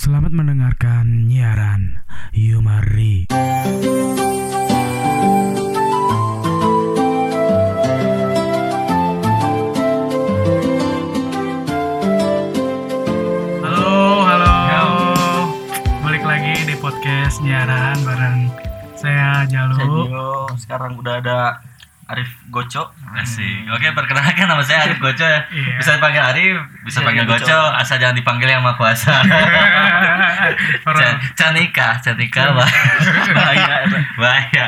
[0.00, 2.00] Selamat mendengarkan nyiaran
[2.32, 3.28] Yumari.
[13.60, 14.56] Halo, halo.
[16.00, 18.48] Balik lagi di podcast nyiaran bareng
[18.96, 19.76] saya Jalu.
[19.76, 21.60] Saya sekarang udah ada
[22.10, 22.90] Arif Goco.
[23.10, 23.66] Asik.
[23.70, 25.46] Oke, perkenalkan nama saya Arif Goco ya.
[25.50, 25.78] Iya.
[25.78, 27.46] Bisa dipanggil Arif, bisa Bisa panggil Goco.
[27.46, 29.22] Goco, asal jangan dipanggil yang Maha Kuasa.
[31.38, 32.66] Canika, Canika bah.
[33.30, 33.86] Bahaya.
[34.18, 34.66] Bahaya.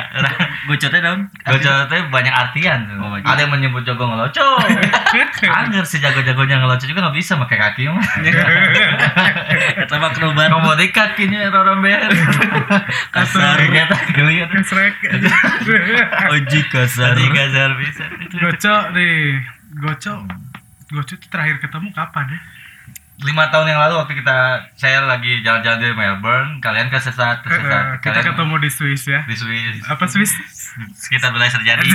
[0.71, 1.27] Goco teh dong.
[1.43, 2.87] Goco itu banyak artian.
[3.03, 3.19] Oh.
[3.19, 4.63] Ada yang menyebut jago ngeloco.
[5.43, 8.07] Angger si jago-jagonya ngeloco juga nggak bisa pakai kaki mah.
[9.83, 10.15] Kata mah.
[10.47, 12.07] Komodi kakinya roromber.
[13.11, 13.59] Kasar.
[14.63, 14.95] Srek.
[16.33, 17.13] Oji kasar.
[17.13, 18.05] Tadi kasar bisa.
[18.39, 19.41] Goco nih.
[19.75, 20.15] Goco.
[20.89, 22.41] Goco itu terakhir ketemu kapan ya?
[23.23, 24.35] lima tahun yang lalu waktu kita
[24.75, 29.23] saya lagi jalan-jalan di Melbourne kalian kesesat Eh, kesesat kita kalian ketemu di Swiss ya.
[29.23, 30.35] di Swiss Apa Swiss?
[30.93, 31.87] sekitar wilayah terjadi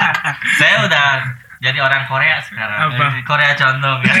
[0.60, 3.04] saya udah jadi orang Korea sekarang Apa?
[3.08, 4.14] Eh, Korea condong ya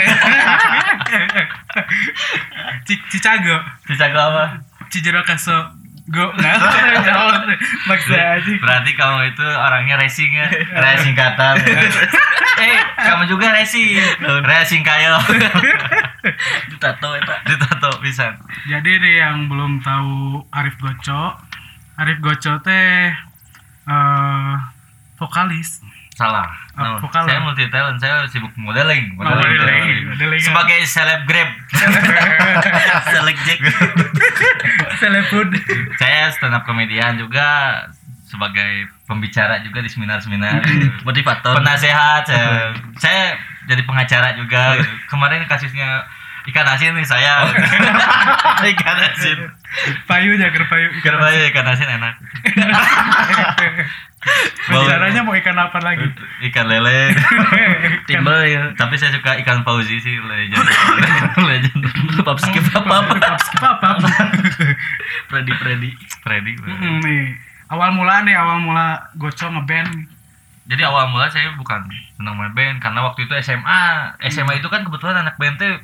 [2.86, 3.56] Ci- Cicago.
[3.84, 4.44] gue apa
[4.88, 5.60] Cijero Kaso.
[6.06, 6.30] Go.
[6.32, 6.54] Nah,
[7.02, 7.34] jauh.
[7.84, 8.52] Maksa aja.
[8.56, 10.46] berarti kamu itu orangnya racing ya
[10.84, 11.58] racing kata
[12.62, 13.90] eh kamu juga racing
[14.40, 15.18] racing kayo
[16.78, 17.34] Tato eta.
[17.44, 21.34] ditato bisa Jadi nih yang belum tahu Arif Goco,
[21.96, 23.10] Arif Goco teh
[23.84, 24.54] eh
[25.16, 25.82] vokalis.
[26.12, 27.44] salah Ah, No, vokal saya ya?
[27.44, 30.12] multi talent saya sibuk modeling modeling.
[30.12, 30.40] Modeling.
[30.40, 31.48] sebagai selebgram
[33.06, 33.36] Selek
[35.06, 35.46] Telepon.
[36.02, 37.80] saya stand up komedian juga
[38.26, 40.58] sebagai pembicara juga di seminar-seminar.
[41.06, 41.54] Motivator.
[41.62, 42.26] penasehat.
[42.26, 43.22] Saya, saya
[43.70, 44.82] jadi pengacara juga.
[45.06, 46.02] Kemarin kasusnya
[46.50, 47.46] ikan asin nih saya.
[48.74, 49.38] Ikan asin.
[50.06, 52.14] Payu ya ikan asin enak
[54.68, 56.06] Rencananya mau ikan apa lagi?
[56.50, 57.14] ikan lele
[58.04, 58.62] Timbel ya.
[58.74, 60.66] tapi saya suka ikan fauzi sih legend
[61.48, 61.80] legend
[62.20, 63.06] Papski apa?
[63.38, 63.88] Skip apa?
[65.26, 65.90] Freddy Freddy.
[66.20, 67.24] Freddy Mm, nih.
[67.68, 70.06] Awal mula nih, awal mula Goco ngeband.
[70.66, 71.78] jadi awal mula saya bukan
[72.12, 73.82] senang main band karena waktu itu SMA
[74.26, 75.78] SMA itu kan kebetulan anak band tuh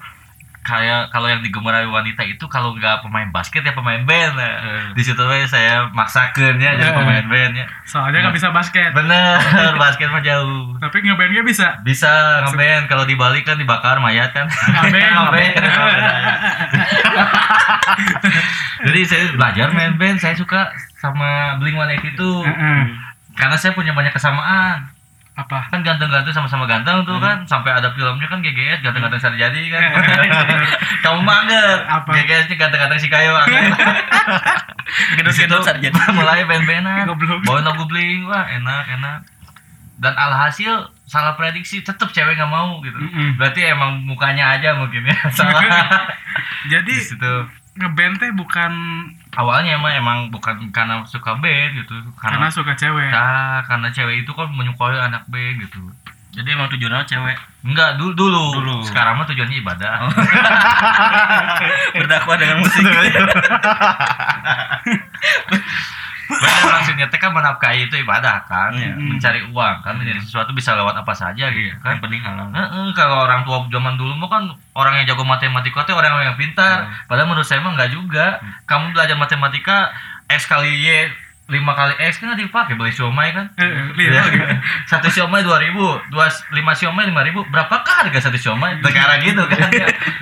[0.62, 4.54] kayak kalau yang digemari wanita itu kalau nggak pemain basket ya pemain band nah.
[4.56, 4.94] Hmm.
[4.94, 6.98] di situ saya maksakan ya jadi Hmm.
[6.98, 8.90] pemain band ya Soalnya nggak bisa basket.
[8.92, 9.42] bener
[9.82, 11.82] basket mah jauh Tapi ngebandnya bisa.
[11.82, 12.10] bisa
[12.46, 15.02] ngeband kalau di Bali kan dibakar mayat kan Ngaben.
[15.02, 15.50] Ngaben.
[18.82, 22.82] jadi saya belajar main band saya suka sama Blink One itu Heeh.
[23.34, 24.91] karena saya punya banyak kesamaan
[25.32, 25.64] Apa?
[25.66, 27.24] kan ganteng-ganteng sama-sama ganteng tuh Hmm.
[27.24, 27.36] kan.
[27.44, 29.80] Sampai ada filmnya kan GGS ganteng-ganteng sari jadi kan.
[31.04, 32.10] Kamu mah enggak Apa?
[32.14, 33.32] GGS nya ganteng-ganteng si kayo.
[35.16, 35.64] Gendut-gendut.
[35.64, 36.02] sarjana.
[36.12, 37.08] mulai band-bandan.
[37.42, 38.24] Bawain lagu bling.
[38.24, 39.18] Wah enak enak.
[39.96, 40.72] Dan alhasil
[41.04, 42.96] salah prediksi tetep cewek nggak mau gitu.
[42.96, 43.36] Mm-mm.
[43.36, 45.16] berarti emang mukanya aja mungkin ya.
[45.30, 45.62] Salah.
[46.66, 47.34] Jadi di situ
[47.72, 48.72] ngeband teh bukan
[49.32, 53.08] awalnya emang emang bukan karena suka band gitu karena karena suka cewek.
[53.08, 55.80] Nah, karena cewek itu kan menyukai anak band gitu
[56.32, 57.36] Jadi emang tujuannya cewek.
[57.60, 58.44] Enggak, dulu dulu.
[58.56, 58.76] Dulu.
[58.88, 60.08] Sekarang mah tujuannya ibadah.
[62.00, 62.80] Berdakwah dengan musik.
[66.32, 68.96] Benar maksudnya teh kan menafkahi itu ibadah kan, Iya.
[68.96, 71.98] mencari uang kan menjadi sesuatu bisa lewat apa saja gitu kan.
[71.98, 72.48] Yang penting halal.
[72.48, 76.36] Heeh, kalau orang tua zaman dulu mah kan orang yang jago matematika tuh orang yang
[76.40, 76.88] pintar.
[77.06, 78.40] Padahal menurut saya mah enggak juga.
[78.64, 79.92] Kamu belajar matematika
[80.30, 81.12] X kali Y
[81.52, 83.52] 5 kali X kan nggak dipakai beli siomay kan.
[83.60, 84.40] Eh, eh, lihat lagi.
[84.90, 85.76] satu siomay 2000,
[86.08, 86.26] dua
[86.56, 87.52] lima siomay 5000.
[87.52, 88.80] Berapakah harga satu siomay?
[88.80, 89.68] Negara gitu kan.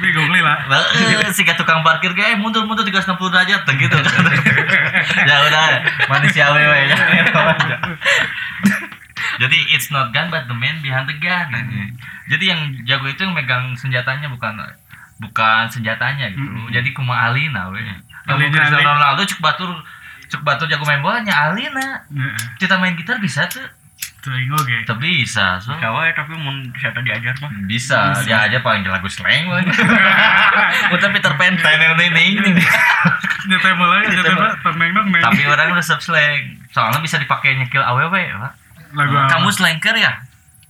[0.03, 0.67] Bingung li lah.
[0.99, 3.95] Eh, si tukang parkir kayak eh, mundur mundur 360 derajat tuh gitu.
[5.31, 5.65] ya udah
[6.11, 6.99] manusia wewe ya.
[9.39, 11.47] Jadi it's not gun but the man behind the gun.
[11.55, 11.95] gitu.
[12.35, 14.59] Jadi yang jago itu yang megang senjatanya bukan
[15.23, 16.75] bukan senjatanya gitu.
[16.75, 17.87] Jadi kuma alina we.
[18.27, 18.91] Kamu Alinya Cristiano.
[18.95, 19.71] Ronaldo cek batur
[20.31, 22.07] cek batur jago main bolanya alina.
[22.07, 22.39] Heeh.
[22.63, 23.67] Kita main gitar bisa tuh.
[24.21, 24.85] Oge.
[24.85, 25.73] Tapi bisa, so.
[25.81, 27.49] Kawa tapi mun saya diajar mah.
[27.65, 29.49] Bisa, dia aja paling lagu slang.
[29.49, 29.65] Mun
[31.17, 31.57] Peter Pan.
[31.57, 32.37] Tenel ning ning.
[33.49, 35.09] Nyetem mulai nyetem temeng dong.
[35.25, 36.61] Tapi orang udah sub slang.
[36.69, 38.53] Soalnya bisa dipakai nyekil aww, Pak.
[38.93, 39.15] Lagu?
[39.17, 40.21] Kamu slanker ya?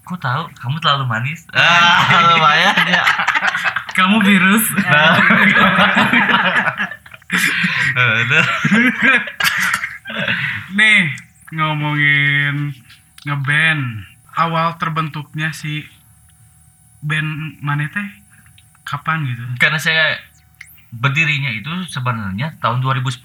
[0.06, 0.42] Kok tahu?
[0.54, 1.42] Kamu terlalu manis.
[1.50, 3.02] Ah, lumayan ya.
[3.98, 4.64] kamu virus.
[10.78, 11.10] Nih
[11.54, 12.74] ngomongin
[13.26, 14.06] ngeband
[14.38, 15.82] awal terbentuknya si
[17.02, 18.08] band mana teh
[18.86, 20.18] kapan gitu Karena saya
[20.90, 23.22] berdirinya itu sebenarnya tahun 2010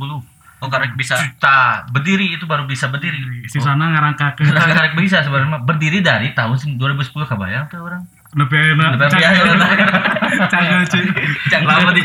[0.64, 1.20] Oh karek bisa.
[1.20, 4.56] Juta berdiri itu baru bisa berdiri Si sana ngarangkakeun.
[4.56, 9.00] Karek karek bisa sebenarnya berdiri dari tahun 2010 kebayang tuh orang Nepi ayeuna.
[9.00, 9.66] Nepi ayeuna.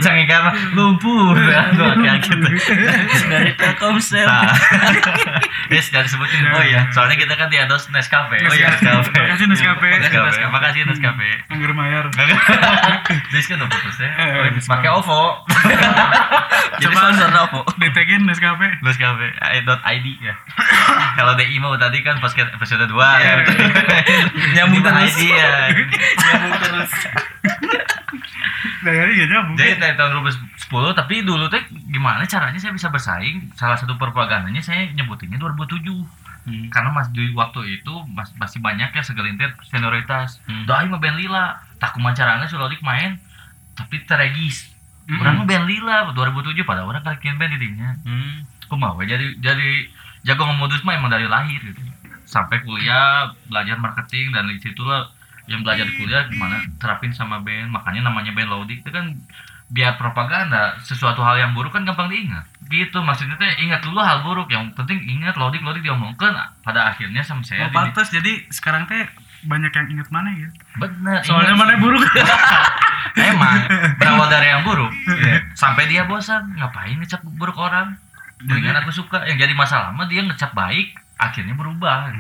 [0.00, 2.48] Canggih karena lumpuh ya tuh kayak gitu
[3.28, 4.26] Dari Telkomsel.
[4.26, 4.48] Nah,
[5.74, 6.42] yes, jangan sebutin.
[6.50, 8.40] Oh iya, soalnya kita kan di endorse Nescafe.
[8.40, 9.12] Oh iya, Nescafe.
[9.12, 9.88] Makasih, Nescafe.
[10.48, 11.28] Makasih Nescafe.
[11.48, 12.08] Anggur mayar.
[13.32, 14.10] Diskon dong putusnya.
[14.10, 15.44] Eh, Pakai OVO.
[16.82, 17.60] Jadi sponsor apa?
[17.76, 18.80] Ditegin Nescafe.
[18.80, 19.28] Nescafe.
[19.62, 20.34] dot ID ya.
[21.14, 23.34] Kalau DI mau tadi kan pas episode 2 Iya.
[24.56, 25.12] Nyambung terus.
[25.12, 25.50] ID ya.
[26.16, 26.90] Nyambung terus.
[28.80, 29.56] Dari ya nyambung.
[29.56, 33.52] Jadi dari tahun 2010 tapi dulu teh gimana caranya saya bisa bersaing?
[33.52, 35.84] Salah satu propagandanya saya nyebutinnya 2007.
[36.40, 36.72] Hmm.
[36.72, 40.64] karena mas di waktu itu mas, masih banyak ya segelintir senioritas Hmm.
[40.64, 43.20] doain mah band lila tak kumancarana sulodik main
[43.76, 44.72] tapi teregis
[45.04, 45.20] Mm-mm.
[45.20, 48.48] orang mah band lila 2007 pada orang kalian band didinya Hmm.
[48.72, 49.84] kumaha jadi jadi
[50.24, 51.76] jago ngemodus mah emang dari lahir gitu
[52.24, 55.12] sampai kuliah belajar marketing dan di situ lah
[55.50, 56.62] yang belajar di kuliah gimana?
[56.78, 59.18] Terapin sama band makanya namanya band lodik itu kan
[59.66, 62.46] biar propaganda sesuatu hal yang buruk kan gampang diingat.
[62.64, 64.46] Gitu maksudnya teh ingat dulu hal buruk.
[64.46, 66.34] Yang penting ingat lodik lodik diomongkan.
[66.60, 68.08] Pada akhirnya sama saya Oh, di- pantas.
[68.08, 69.06] Jadi sekarang teh
[69.40, 70.48] banyak yang inget mana ya?
[70.76, 71.60] bener Soalnya ingat.
[71.60, 72.02] mana buruk.
[73.16, 73.56] emang
[73.96, 74.92] berawal dari yang buruk.
[75.52, 76.54] Sampai dia bosan.
[76.54, 77.98] Ngapain ngecap buruk orang?
[78.38, 79.26] Dengan aku suka.
[79.26, 82.10] Yang jadi masalah mah dia ngecap baik akhirnya berubah.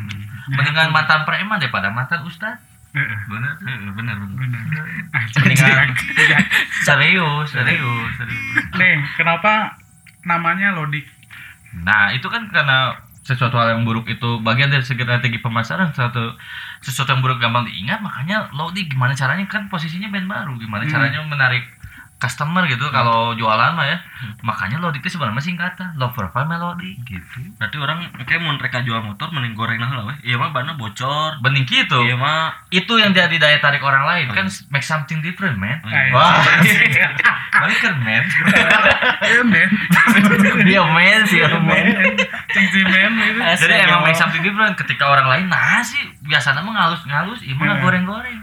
[0.46, 2.58] Mendingan mantan preman daripada mantan ustad
[2.90, 3.54] Bener
[3.94, 4.84] bener Bener.
[5.14, 5.94] Ah, mendingan
[6.86, 8.44] serius serius serius
[8.74, 9.78] Nih, kenapa
[10.22, 11.06] namanya Lodik?
[11.70, 16.34] nah itu kan karena sesuatu hal yang buruk itu bagian dari strategi pemasaran suatu
[16.80, 20.90] sesuatu yang buruk gampang diingat makanya Lodi gimana caranya kan posisinya band baru gimana Hmm.
[20.90, 21.62] caranya menarik
[22.20, 23.96] customer gitu kalau jualan mah ya.
[24.44, 27.40] Makanya Lodi itu sebenarnya singkatan love profile melody gitu.
[27.56, 30.16] Berarti orang kayak mau mereka jual motor mending goreng lah weh.
[30.22, 31.40] Iya mah bana bocor.
[31.40, 31.96] bening gitu.
[32.04, 32.52] Iya mah.
[32.68, 34.68] Itu yang jadi daya tarik orang lain Oh, kan iya.
[34.68, 35.80] make something different man.
[35.82, 36.36] Ay, wah.
[37.60, 38.22] Biker man.
[39.20, 39.68] Iya, men.
[40.64, 41.84] dia man sih man.
[42.52, 43.40] Ceng si men gitu.
[43.64, 44.76] jadi emang make something different.
[44.76, 47.80] Ketika orang lain nah sih biasanya mah ngalus ngalus ieu mah Iya.
[47.80, 48.38] goreng goreng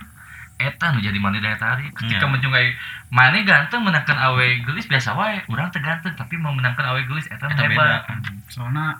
[0.57, 2.29] eta nu jadi mana daya tarik ketika Iya.
[2.29, 2.67] mencungai
[3.07, 7.25] mana ganteng menangkan awe gelis biasa wae urang teu ganteng tapi mau menangkan awe gelis
[7.27, 8.17] eta, Eta hebat beda.
[8.47, 8.97] Soalnya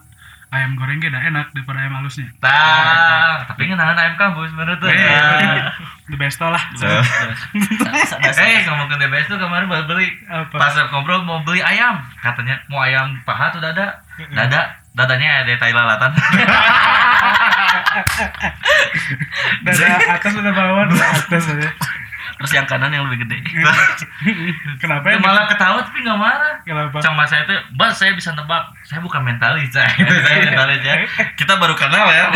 [0.47, 2.23] ayam goreng dah enak daripada ayam halusnya.
[2.37, 5.75] tah tapi ngenahan ayam kampus menurut tuh Iya.
[6.07, 6.55] The best lah.
[8.37, 10.55] Eh ngomongin the best tuh kemarin baru beli Apa?
[10.55, 13.91] pas ngobrol mau beli ayam katanya mau ayam paha tuh dada
[14.29, 14.61] dada
[14.93, 16.09] dadanya ada tai lalatan
[19.65, 19.85] Dada
[20.17, 21.69] atas udah bawah, dada atas aja.
[22.37, 23.41] Terus yang kanan yang lebih gede.
[24.81, 25.17] Kenapa ya?
[25.17, 26.61] malah ketawa tapi nggak marah.
[26.61, 27.01] Kenapa?
[27.01, 28.61] sama saya itu bas saya bisa nebak.
[28.85, 29.89] Saya bukan mentalis saya.
[30.25, 31.01] Saya mentalis ya.
[31.33, 32.29] Kita baru kenal ya.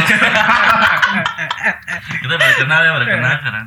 [2.18, 3.66] Kita baru kenal ya baru kenal sekarang.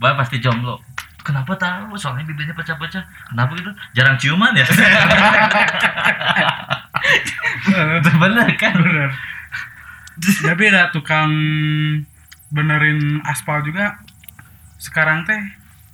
[0.00, 0.80] Mbak pasti jomblo.
[1.20, 1.98] Kenapa tahu?
[1.98, 3.02] Soalnya bibirnya pecah-pecah.
[3.28, 3.74] Kenapa gitu?
[3.98, 4.64] Jarang ciuman ya.
[8.22, 8.74] Bener kan?
[8.78, 9.10] Bener.
[10.16, 11.30] Tapi ada tukang
[12.48, 13.98] benerin aspal juga
[14.78, 15.40] sekarang teh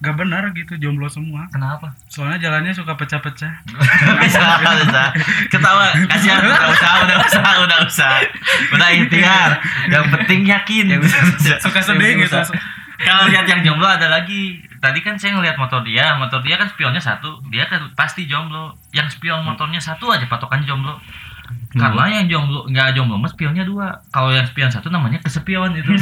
[0.03, 1.47] gak bener gitu jomblo semua.
[1.55, 1.95] kenapa?
[2.11, 3.63] Soalnya jalannya suka pecah-pecah.
[4.23, 5.05] bisa bisa
[5.47, 5.95] ketawa.
[6.11, 8.13] Kasihan udah usah udah usah udah usah
[8.75, 9.63] udah ikhtiar.
[9.87, 10.85] Yang penting yakin.
[11.63, 12.35] Suka sedih gitu.
[12.99, 14.59] kalau lihat yang jomblo ada lagi.
[14.83, 16.19] Tadi kan saya ngelihat motor dia.
[16.19, 17.39] Motor dia kan spionnya satu.
[17.55, 18.75] Dia kan pasti jomblo.
[18.91, 20.99] Yang spion motornya satu aja patokannya jomblo
[21.73, 24.05] karena yang jomblo nggak jomblo mas spionnya dua.
[24.13, 25.89] Kalau yang spion satu namanya kesepion itu.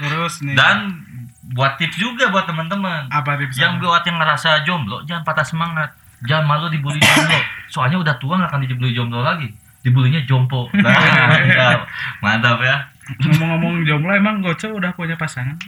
[0.00, 0.56] Terus nih.
[0.56, 1.04] dan
[1.52, 3.12] buat tips juga buat teman-teman.
[3.12, 5.92] Apa tips yang buat yang ngerasa jomblo jangan patah semangat.
[6.24, 7.38] Jangan malu dibully jomblo.
[7.68, 9.52] Soalnya udah tua nggak akan dibully jomblo lagi.
[9.84, 10.72] Dibulinya jompo.
[10.80, 10.96] Nah,
[11.28, 11.80] mantap.
[12.24, 12.76] mantap ya.
[13.20, 15.60] Ngomong-ngomong jomblo emang Goco udah punya pasangan?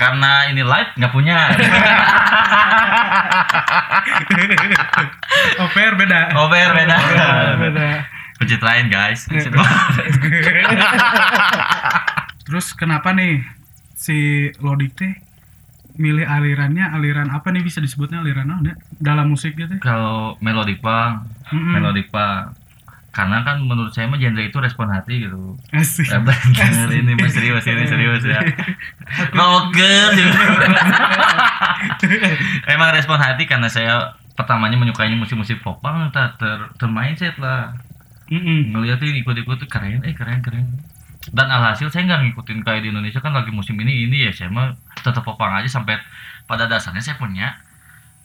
[0.00, 1.36] Karena ini live nggak punya
[5.76, 6.32] fair beda.
[6.34, 6.96] over beda
[7.60, 7.88] beda.
[8.40, 9.28] pencitraan guys
[12.50, 13.44] Terus kenapa nih
[13.94, 14.16] si
[14.58, 15.12] Lodik teh
[15.94, 19.76] milih alirannya aliran apa nih bisa disebutnya aliran apa dalam musik gitu?
[19.78, 21.76] kalau melodic punk Mm-mm.
[21.76, 22.56] melodic punk
[23.10, 26.06] karena kan menurut saya mah genre itu respon hati gitu Asik.
[26.06, 28.38] Eh, bener, ini mah serius ini serius ya
[29.34, 30.38] rocker juga.
[32.74, 37.74] emang respon hati karena saya pertamanya menyukainya musik-musik pop punk ter, ter, termindset lah
[38.30, 38.70] Mm-mm.
[38.78, 40.66] ngeliatin ikut-ikut keren eh keren keren
[41.34, 44.48] dan alhasil saya nggak ngikutin kayak di Indonesia kan lagi musim ini ini ya saya
[44.54, 45.98] mah tetap pop punk aja sampai
[46.46, 47.58] pada dasarnya saya punya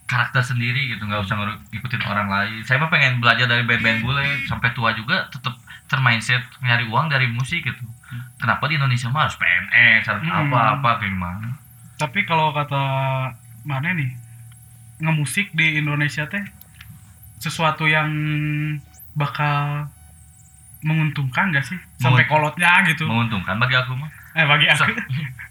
[0.06, 1.36] karakter sendiri gitu nggak usah
[1.74, 2.62] ngikutin orang lain.
[2.62, 4.26] Saya mah pengen belajar dari band-band bule.
[4.46, 7.84] Sampai tua juga tetap termindset nyari uang dari musik gitu.
[8.38, 10.50] Kenapa di Indonesia mah harus PNS harus Hmm.
[10.50, 11.48] apa-apa kayak gimana?
[11.98, 12.84] Tapi kalau kata
[13.66, 14.14] mana nih
[15.02, 16.42] ngemusik di Indonesia teh
[17.42, 18.10] sesuatu yang
[19.18, 19.90] bakal
[20.86, 21.80] menguntungkan gak sih?
[21.98, 23.10] Sampai kolotnya gitu.
[23.10, 24.92] menguntungkan bagi aku mah eh bagi aku.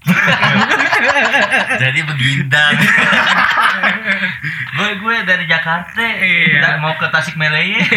[1.80, 2.76] Jadi begindang
[4.76, 5.96] gue gue dari Jakarta.
[5.96, 6.76] Iya.
[6.76, 7.80] mau ke Tasikmalaya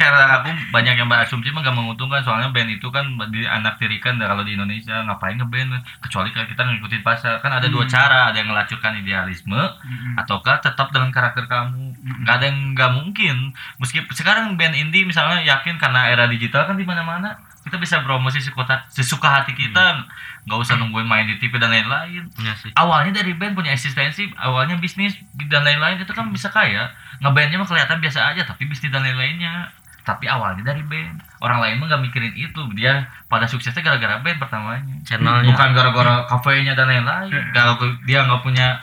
[0.00, 2.26] karena aku banyak yang berasumsi mah gak menguntungkan.
[2.26, 4.98] Soalnya band itu kan di anak tirikan kalau di Indonesia.
[5.06, 5.78] Ngapain ngeband?
[6.02, 7.38] Kecuali kalau kita ngikutin pasar.
[7.38, 7.92] Kan ada dua Hmm.
[7.94, 8.34] cara.
[8.34, 10.18] Ada yang melacurkan idealisme Mm-mm.
[10.18, 11.94] ataukah tetap dengan karakter kamu.
[12.26, 13.54] Nggak ada yang nggak mungkin.
[13.78, 17.30] Meskipun sekarang band indie misalnya yakin karena era digital kan di mana mana
[17.66, 20.06] kita bisa promosi sesuka, sesuka hati kita
[20.46, 22.22] nggak usah nungguin main di TV dan lain-lain.
[22.56, 22.70] Sih.
[22.72, 25.18] awalnya dari band punya eksistensi awalnya bisnis
[25.50, 26.86] dan lain-lain itu kan bisa kaya.
[27.18, 29.66] Ngebandnya mah kelihatan biasa aja tapi bisnis dan lain-lainnya.
[30.06, 31.18] Tapi awalnya dari band.
[31.40, 32.62] Orang lain mah nggak mikirin itu.
[32.72, 34.94] Dia pada suksesnya gara-gara band pertamanya.
[35.02, 35.50] Channelnya.
[35.50, 37.34] bukan gara-gara kafenya dan lain-lain.
[37.50, 37.74] Kalau
[38.06, 38.78] dia nggak punya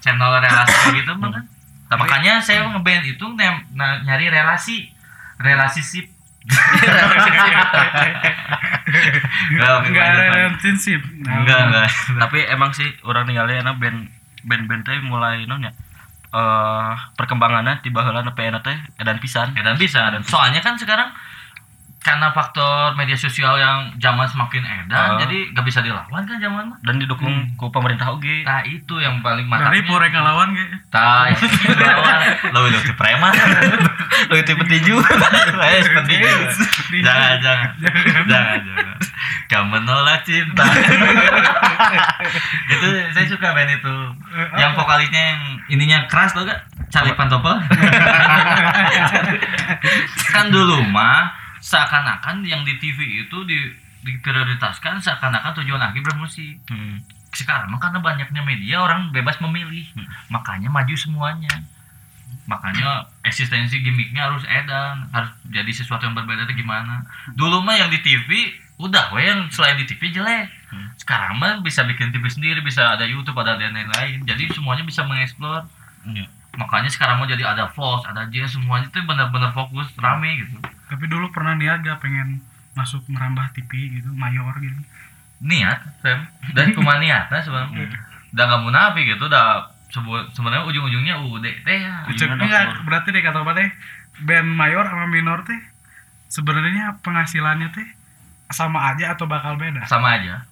[0.00, 1.44] channel relasi gitu mah kan.
[1.92, 4.88] Makanya saya ngeband itu nem- na- nyari relasi.
[5.36, 6.06] Relasi sip
[9.90, 11.00] nggak ada relationship.
[11.22, 11.58] Nah, enggak.
[11.68, 14.08] Enggak Tapi emang sih orang ningali enak band
[14.40, 15.72] band-band teh mulai non ya
[16.30, 19.52] eh perkembangannya di baheula PN teh edan pisan.
[19.52, 21.12] Ya, dan bisa dan soalnya kan sekarang
[22.00, 25.20] karena faktor media sosial yang zaman semakin edan Ah.
[25.20, 28.40] jadi gak bisa dilawan kan zaman mah dan didukung ku pemerintah oge.
[28.42, 31.28] nah itu yang paling dari mantapnya porek ngelawan kayak Tah,
[32.56, 33.30] lo itu preman,
[34.26, 34.96] lo itu petinju,
[35.70, 36.30] eh petinju.
[36.98, 37.70] Jangan, jangan,
[38.26, 38.96] jangan, jangan.
[39.46, 40.62] Kamu menolak cinta.
[42.74, 43.94] itu saya suka band itu.
[44.58, 46.58] Yang vokalisnya yang ininya keras tau gak?
[46.90, 47.54] Charlie Pantopel.
[50.30, 51.30] kan dulu mah
[51.60, 53.58] seakan-akan yang di TV itu di
[54.00, 56.56] diprioritaskan seakan-akan tujuan akhir bermusik.
[56.68, 57.04] Hmm.
[57.30, 59.86] sekarang karena banyaknya media orang bebas memilih.
[60.34, 61.62] Makanya maju semuanya.
[62.50, 67.06] Makanya eksistensi gimmicknya harus edan harus jadi sesuatu yang berbeda itu gimana.
[67.38, 68.50] Dulu mah yang di TV
[68.82, 70.50] udah we yang selain di TV jelek.
[70.98, 74.26] Sekarang mah bisa bikin TV sendiri bisa ada YouTube ada dan lain-lain.
[74.26, 75.70] Jadi semuanya bisa mengeksplor.
[76.10, 76.39] Iya.
[76.58, 80.58] Makanya sekarang mau jadi ada Fox ada Jazz semuanya itu benar-benar fokus rame gitu.
[80.90, 82.42] Tapi dulu pernah niat gak pengen
[82.74, 84.80] masuk merambah TV gitu mayor gitu.
[85.42, 87.86] Niat Sam dan cuma niatnya sebenarnya.
[88.30, 89.70] Udah nggak munafik gitu udah
[90.34, 92.06] sebenarnya ujung-ujungnya udah teh ya.
[92.06, 92.78] Gimana, enggak Pur?
[92.86, 93.68] berarti deh kata apa teh
[94.26, 95.58] band mayor sama minor teh
[96.30, 97.88] sebenarnya penghasilannya teh
[98.50, 99.86] sama aja atau bakal beda?
[99.86, 100.46] Sama aja.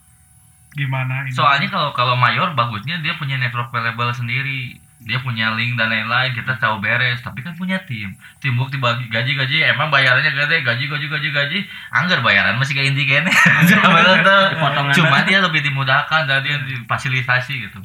[0.74, 1.34] Gimana ini?
[1.34, 6.34] Soalnya kalau kalau mayor bagusnya dia punya network label sendiri dia punya link dan lain-lain
[6.34, 7.22] kita tahu beres.
[7.22, 8.10] Tapi kan punya tim.
[8.42, 10.66] Tim bukti bagi gaji gaji emang bayarannya gede.
[10.66, 11.58] Gaji gaji gaji gaji.
[11.94, 13.30] Anggar bayaran masih kayak indie kayaknya
[14.58, 14.94] Potongan.
[14.94, 17.78] cuma dia lebih dimudahkan dan dia difasilitasi gitu.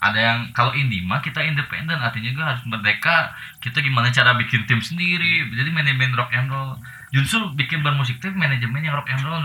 [0.00, 3.34] Ada yang kalau indie mah kita independen artinya gue harus merdeka.
[3.58, 5.50] Kita gimana cara bikin tim sendiri?
[5.50, 6.78] Jadi manajemen rock and roll.
[7.10, 9.42] Justru bikin bermusik teh manajemen yang rock and roll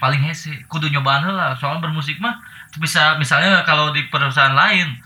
[0.00, 0.64] paling hese.
[0.72, 1.52] Kudu nyobaan lah.
[1.60, 2.40] Soalnya bermusik mah
[2.80, 4.96] bisa misalnya kalau di perusahaan lain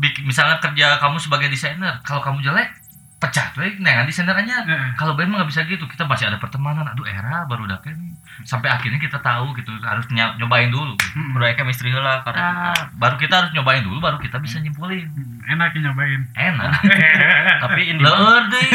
[0.00, 2.81] bikin misalnya kerja kamu sebagai desainer kalau kamu jelek
[3.22, 4.98] pecat we nah desainer aja Heeh.
[4.98, 8.10] kalau band nggak bisa gitu kita masih ada pertemanan aduh era baru udah nih
[8.42, 10.96] sampai akhirnya kita tahu gitu harus ny- nyobain dulu.
[11.30, 15.06] Budaya chemistry heula karena Nah, baru kita harus nyobain dulu baru kita bisa nyimpulin
[15.44, 16.72] enak nyobain enak
[17.62, 18.66] tapi ini Leur deh.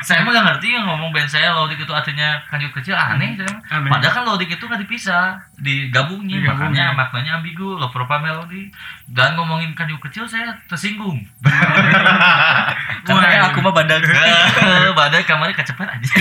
[0.00, 3.50] saya mah gak ngerti yang ngomong band saya Laudik itu artinya kanjut kecil aneh saya
[3.50, 3.60] mah.
[3.72, 3.90] Aneh.
[3.90, 6.40] Padahal kan Laudik itu nggak dipisah, digabungin.
[6.40, 6.72] Digabungin.
[6.72, 8.72] Makanya maknanya ambigu, Love Propa Melody.
[9.04, 11.20] Dan ngomongin kanjut kecil saya tersinggung.
[13.04, 14.02] karena aku mah badag.
[14.98, 16.12] Badai kamarnya kecepet aja.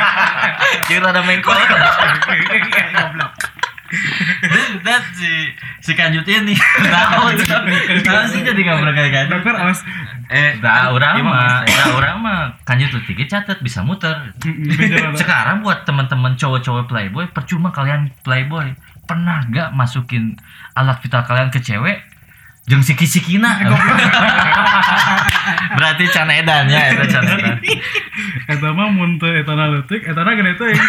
[0.88, 1.56] Kira ada mengkol.
[2.94, 3.32] goblok
[4.82, 6.54] Dan si si kanjut ini.
[6.54, 7.34] Tahu
[8.02, 9.26] Tahu sih jadi nggak berkali-kali.
[9.30, 9.80] dokter awas
[10.32, 14.32] Eh, dah orang mah, dah orang mah kanjut tuh tiga catat bisa muter.
[15.20, 18.72] Sekarang buat teman-teman cowok-cowok playboy, percuma kalian playboy.
[19.04, 20.32] Pernah gak masukin
[20.72, 22.00] alat vital kalian ke cewek?
[22.64, 23.60] Jeung siki-sikina.
[25.76, 27.60] Berarti can edan ya, itu can edan.
[28.52, 30.80] eta mah mun teu etana leutik etana gede teuing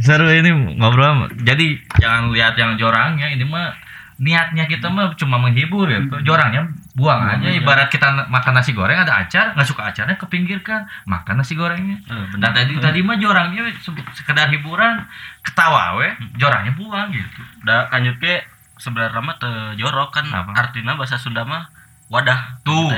[0.00, 0.50] Seru ini
[0.80, 1.28] ngobrol.
[1.44, 3.87] Jadi jangan lihat yang jorangnya, ini mah
[4.18, 5.98] niatnya kita mah cuma menghibur ya.
[6.20, 7.46] Jorangnya buang aja.
[7.48, 12.02] Ibarat kita makan nasi goreng ada acar, nggak suka acarnya kepinggirkan, makan nasi gorengnya.
[12.02, 12.50] Eh, Dan benar.
[12.52, 15.06] tadi tadi mah jorangnya se- sekedar hiburan,
[15.40, 17.40] ketawa we, jorangnya buang gitu.
[17.62, 18.42] Da kanjut ke
[18.76, 19.38] sebenarnya mah
[19.74, 20.50] jorok kan Apa?
[20.52, 21.70] artinya bahasa Sunda mah
[22.08, 22.90] wadah Tuh.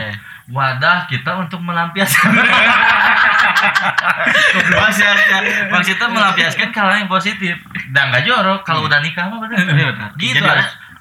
[0.51, 2.35] Wadah kita untuk melampiaskan
[4.73, 5.15] maksudnya
[5.69, 7.55] maksudnya melampiaskan hal yang positif
[7.91, 9.63] dan nggak jorok kalau udah nikah mah bener
[10.17, 10.43] gitu Jadi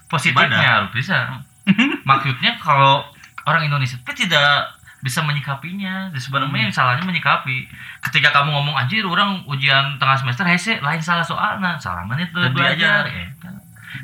[0.10, 1.40] positifnya harus bisa.
[2.10, 3.06] Maksudnya kalau
[3.46, 6.12] orang Indonesia itu tidak bisa menyikapinya.
[6.12, 7.70] Dan sebenarnya yang salahnya menyikapi.
[8.04, 12.36] Ketika kamu ngomong anjir orang ujian tengah semester hese lain salah soalnya salah mana itu
[12.52, 13.30] belajar aja.
[13.30, 13.50] Eta.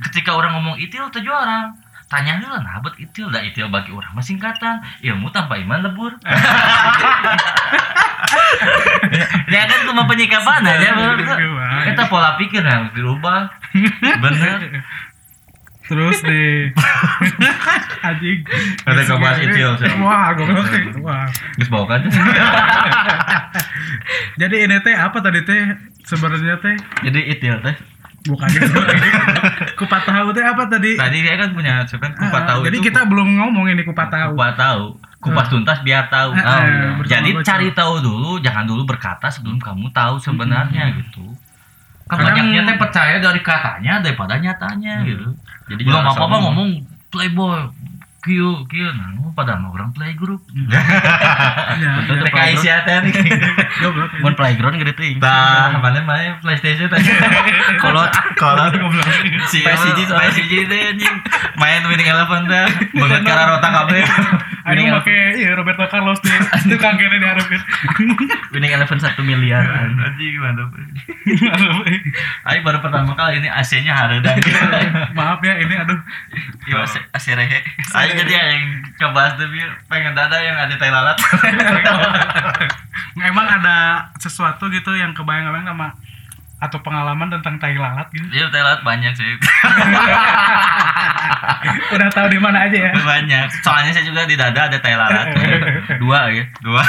[0.10, 1.70] ketika orang ngomong itil tujuh orang
[2.10, 3.30] tanya dulu nah bet itil?
[3.30, 6.14] Dah itil bagi orang mah singkatan ilmu tanpa iman lebur.
[9.46, 10.90] Ya kan cuma penyikapan aja
[11.86, 13.54] kita pola pikir yang dirubah.
[14.24, 14.82] Bener
[15.86, 16.74] Terus deh.
[18.08, 18.40] Anjing.
[18.80, 19.90] Kata kau bahas itil, Sel.
[19.98, 20.66] Wah, goblok.
[21.00, 21.26] Wah.
[21.56, 22.02] Geus bawa kan
[24.36, 25.62] Jadi ini teh apa tadi teh
[26.02, 27.76] sebenarnya teh jadi itil teh
[28.26, 28.66] bukan itu.
[29.80, 30.94] kupat tahu teh apa tadi?
[30.96, 34.10] tadi dia kan punya sebenarnya kupat Ah, tahu Jadi itu kita belum ngomong ini kupat
[34.10, 34.34] tahu.
[34.34, 34.84] kupat tahu
[35.20, 35.52] kupas Ah.
[35.52, 36.66] tuntas biar tahu Ah,
[36.96, 41.26] Oh, jadi cari tahu dulu jangan dulu berkata sebelum kamu tahu sebenarnya gitu
[42.06, 45.34] kan Kadang- banyaknya teh percaya dari katanya daripada nyatanya gitu.
[45.66, 46.70] Jadi belum apa apa ngomong
[47.10, 47.66] playboy.
[48.26, 50.42] Kieu kieu nah pada mah orang playgroup.
[51.76, 52.24] Ya, Betul, ya.
[52.24, 52.32] Teh.
[52.32, 53.14] PKI sia teh nih.
[53.84, 54.10] Goblok.
[54.24, 55.18] mun playground gede teuing.
[55.20, 56.98] Tah mana mana PlayStation teh.
[57.78, 58.10] Kolot
[58.40, 58.74] kolot
[59.46, 60.10] si PSG.
[60.10, 61.16] PSG anjing.
[61.60, 62.66] Main winning eleven teh.
[62.96, 64.02] Banget kara rota kabeh
[64.66, 66.34] Aduh make iya Roberto Carlos deh.
[66.72, 67.62] Tukang kene diharapin.
[68.50, 70.74] winning eleven satu miliar anjing mantap
[72.50, 74.38] Aing baru pertama kali ini AC-nya hareudang
[75.12, 75.98] Maaf ya ini aduh.
[76.66, 77.62] Iya, ase- aserehe.
[77.94, 78.62] Aing jadi yang
[78.98, 81.18] coba tapi pengen dada yang ada tai lalat
[83.18, 83.78] Emang ada
[84.18, 85.94] sesuatu gitu yang kebayang-kebayang sama
[86.56, 88.24] atau pengalaman tentang tai lalat gitu.
[88.32, 89.28] Iya tai lalat banyak sih
[91.96, 92.92] Udah tahu di mana aja ya.
[92.96, 95.28] banyak soalnya saya juga di dada ada tai lalat
[96.02, 96.82] dua ya dua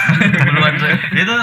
[0.46, 0.88] duluan tuh.
[1.12, 1.34] itu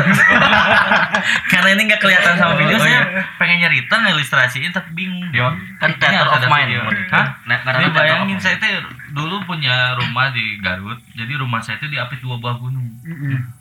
[1.51, 3.21] karena ini nggak kelihatan sama video Oh, saya iya.
[3.37, 5.29] pengen nyerita ngilustrasiin tapi bingung
[5.77, 6.81] kan Ini theater of ada mind video.
[7.13, 7.27] Hah?
[7.45, 8.71] Nah, Karena bayangin saya teh
[9.13, 10.97] dulu punya rumah di Garut.
[11.13, 12.87] Jadi rumah saya itu diapit dua buah gunung.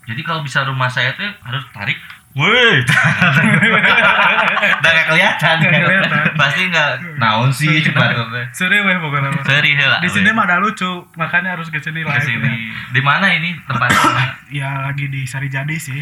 [0.09, 1.99] Jadi kalau bisa rumah saya tuh harus tarik.
[2.33, 2.81] Woi,
[4.81, 5.55] udah gak kelihatan.
[5.61, 6.33] Kelihatan.
[6.33, 8.45] Pasti nggak naon sih cepat teh.
[8.57, 9.29] Seri weh pokoknya.
[9.45, 10.01] Seri heula.
[10.01, 12.25] Di sini mah ada lucu, makanya harus ke sini ke live.
[12.25, 12.73] sini.
[12.89, 14.01] Di mana ini tempatnya?
[14.53, 16.01] Ya lagi di Sarijadi sih.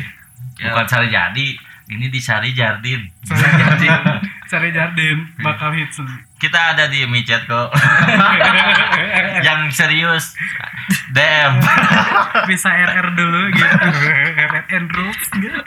[0.59, 1.55] Bukan Sari Jadi,
[1.91, 3.07] ini di Sari Jardin.
[3.23, 3.87] Sarijadi.
[4.51, 5.99] Sari Jardin bakal hits.
[6.41, 7.69] Kita ada di micet kok.
[9.45, 10.33] Yang serius
[11.13, 11.61] DM
[12.49, 13.85] Bisa RR dulu gitu.
[14.41, 15.59] RR and rules gitu.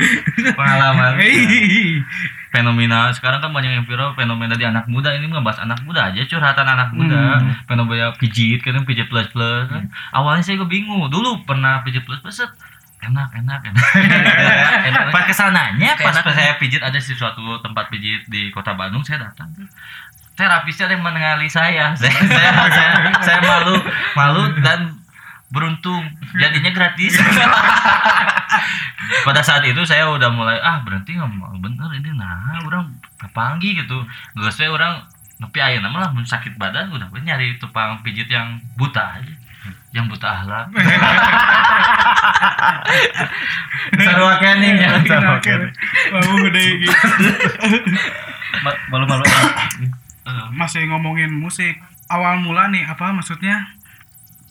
[0.53, 1.15] pengalaman.
[1.17, 2.03] Hei.
[2.51, 6.23] fenomena sekarang kan banyak yang viral fenomena di anak muda ini ngebahas anak muda aja
[6.23, 7.51] curhatan anak muda Hmm.
[7.67, 9.91] fenomena pijit kan pijit plus plus kan.
[10.15, 12.47] awalnya saya juga bingung dulu pernah pijit plus plus set.
[13.03, 13.91] enak enak enak,
[14.87, 15.05] enak.
[15.15, 19.03] pas ke sananya pas, pas saya pijit ada di suatu tempat pijit di kota Bandung
[19.03, 19.51] saya datang
[20.35, 21.95] terapisnya yang mengenali saya.
[22.01, 22.91] Saya, saya, saya,
[23.23, 23.75] saya malu
[24.19, 24.99] malu dan
[25.55, 26.03] beruntung.
[26.35, 27.15] Jadinya gratis.
[29.27, 32.91] Pada saat itu saya udah mulai ah berhenti nggak mau bener ini nah orang
[33.31, 34.03] panggi gitu.
[34.37, 35.07] Gak saya orang
[35.39, 39.35] tapi ayo nama lah mun sakit badan udah nyari tukang pijit yang buta aja
[39.95, 40.67] yang buta ahlak
[44.05, 44.73] seru akeh nih.
[44.79, 45.71] ya seru akeh nih.
[46.13, 46.97] Mau gede gitu.
[48.91, 49.25] malu-malu
[50.57, 51.77] Masih ngomongin musik.
[52.09, 53.77] Awal mula nih apa maksudnya?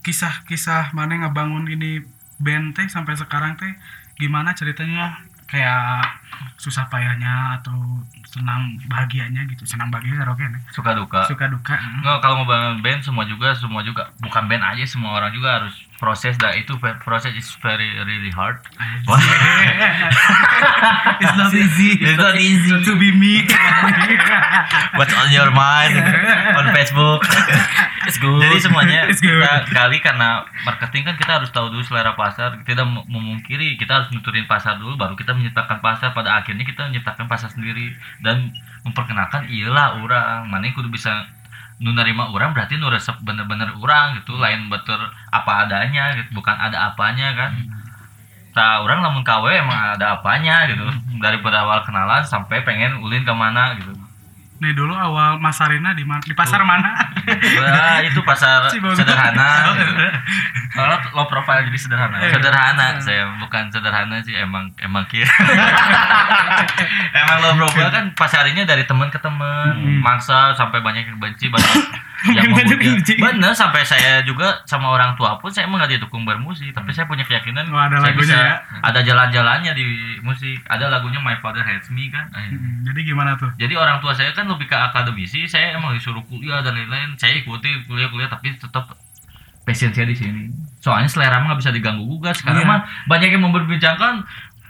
[0.03, 2.03] Kisah-kisah mana ngebangun ini
[2.41, 3.73] band teh sampai sekarang teh
[4.19, 5.21] gimana ceritanya?
[5.49, 6.17] Kayak
[6.57, 8.01] susah payahnya atau
[8.33, 9.61] senang bahagianya gitu.
[9.63, 10.61] Senang bahagianya oke nih.
[10.69, 11.77] suka duka Suka duka.
[11.77, 12.01] mm.
[12.01, 15.61] Nggak, kalau mau bangun band semua juga semua juga bukan band aja semua orang juga
[15.61, 18.57] harus proses dah itu proses is very really hard
[21.15, 21.95] It's not easy.
[21.95, 23.45] It's not easy to be me.
[24.97, 25.95] What's on your mind
[26.51, 27.23] on Facebook?
[28.03, 28.43] It's good.
[28.43, 29.39] Jadi semuanya It's good.
[29.39, 32.59] kita kali karena marketing kan kita harus tahu dulu selera pasar.
[32.59, 36.11] Mem- memungkiri kita harus nuturin pasar dulu baru kita menciptakan pasar.
[36.11, 38.55] Pada akhirnya kita menciptakan pasar sendiri dan
[38.87, 41.27] memperkenalkan iyalah orang mana kudu bisa
[41.83, 44.39] nu nerima orang berarti nu resep bener-bener orang gitu.
[44.39, 47.51] Lain betul apa adanya gitu bukan ada apanya kan.
[48.53, 50.85] Tak orang lamun KW emang ada apanya gitu.
[51.19, 54.02] Daripada awal kenalan sampai pengen ulin ke mana gitu
[54.63, 56.19] Nih dulu awal Masarina di mana?
[56.19, 56.95] Di pasar mana?
[57.53, 58.95] Wah, itu pasar Cibogor.
[58.95, 59.75] sederhana.
[60.73, 62.15] Kalau low profile jadi sederhana.
[62.17, 62.31] Eh.
[62.31, 65.27] Sederhana saya bukan sederhana sih emang emang kia.
[67.13, 69.99] emang low profile kan pasarnya dari teman ke teman, Mm-mm.
[69.99, 71.83] maksa sampai banyak yang benci banyak
[72.23, 73.19] yang kunci.
[73.19, 77.03] bener sampai saya juga sama orang tua pun saya emang nggak didukung bermusik tapi saya
[77.03, 78.55] punya keyakinan Oh, ada saya lagunya bisa ya?
[78.79, 79.83] ada jalan-jalannya di
[80.23, 83.51] musik ada lagunya My Father Hates Me kan Hmm, Jadi gimana tuh?
[83.55, 87.17] jadi orang tua saya kan lebih ke akademisi saya emang disuruh kuliah dan lain-lain.
[87.17, 88.93] Saya ikuti kuliah-kuliah tapi tetap
[89.63, 90.51] passion saya di sini.
[90.79, 92.31] Soalnya selera mah nggak bisa diganggu juga.
[92.35, 92.69] Sekarang Iya.
[92.69, 94.13] mah banyak yang memperbincangkan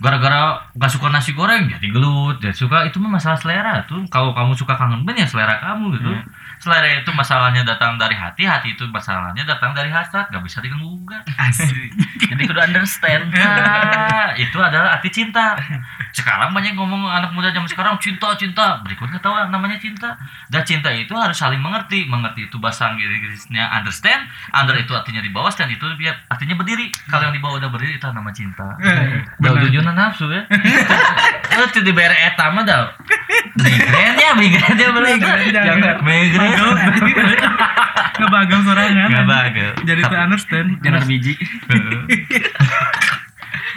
[0.04, 2.84] gara-gara gak suka nasi goreng jadi gelut jadi suka.
[2.86, 3.86] Itu mah masalah selera.
[3.88, 6.10] Tuh kalau kamu suka kangen band ya selera kamu gitu.
[6.12, 6.22] Iya.
[6.60, 10.30] Selera itu masalahnya datang dari hati hati itu masalahnya datang dari hasrat.
[10.30, 11.04] Gak bisa diganggu
[11.38, 11.92] Asik.
[12.22, 13.30] jadi kudu understand.
[13.44, 15.58] Nah, itu adalah arti cinta.
[16.16, 18.80] Sekarang banyak ngomong anak muda zaman sekarang cinta cinta.
[18.82, 20.16] Berikut nggak tahu namanya cinta.
[20.50, 22.06] Dan cinta itu harus saling mengerti.
[22.08, 24.26] Mengerti itu bahasa Inggrisnya understand.
[24.56, 25.86] Under itu artinya di bawah stand itu
[26.30, 26.90] artinya berdiri.
[27.10, 28.78] Kalau yang di bawah udah berdiri itu nama cinta.
[28.82, 30.44] Eh, Udah tujuan nafsu ya
[31.60, 32.98] Lu tuh di bere eta mah dah
[33.60, 35.18] Migren ya, migren ya bener
[35.54, 36.02] jangan.
[36.02, 37.38] Migren
[38.14, 39.10] Ngebagel sorangan.
[39.26, 40.70] Bagel Jadi tuh understand.
[40.86, 41.34] Jangan biji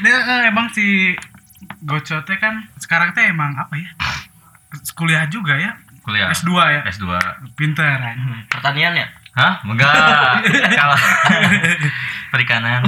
[0.04, 1.16] Dia eh, emang si
[1.80, 3.88] Goco teh kan sekarang teh emang apa ya?
[4.92, 5.72] Kuliah juga ya.
[6.04, 6.80] Kuliah S2 ya.
[6.84, 7.08] S2
[7.56, 7.96] Pinter.
[7.96, 8.44] anjing.
[8.52, 9.08] Pertanian ya?
[9.36, 9.60] Hah?
[9.64, 9.92] Enggak.
[10.80, 10.96] Kalau
[12.38, 12.84] perikanan.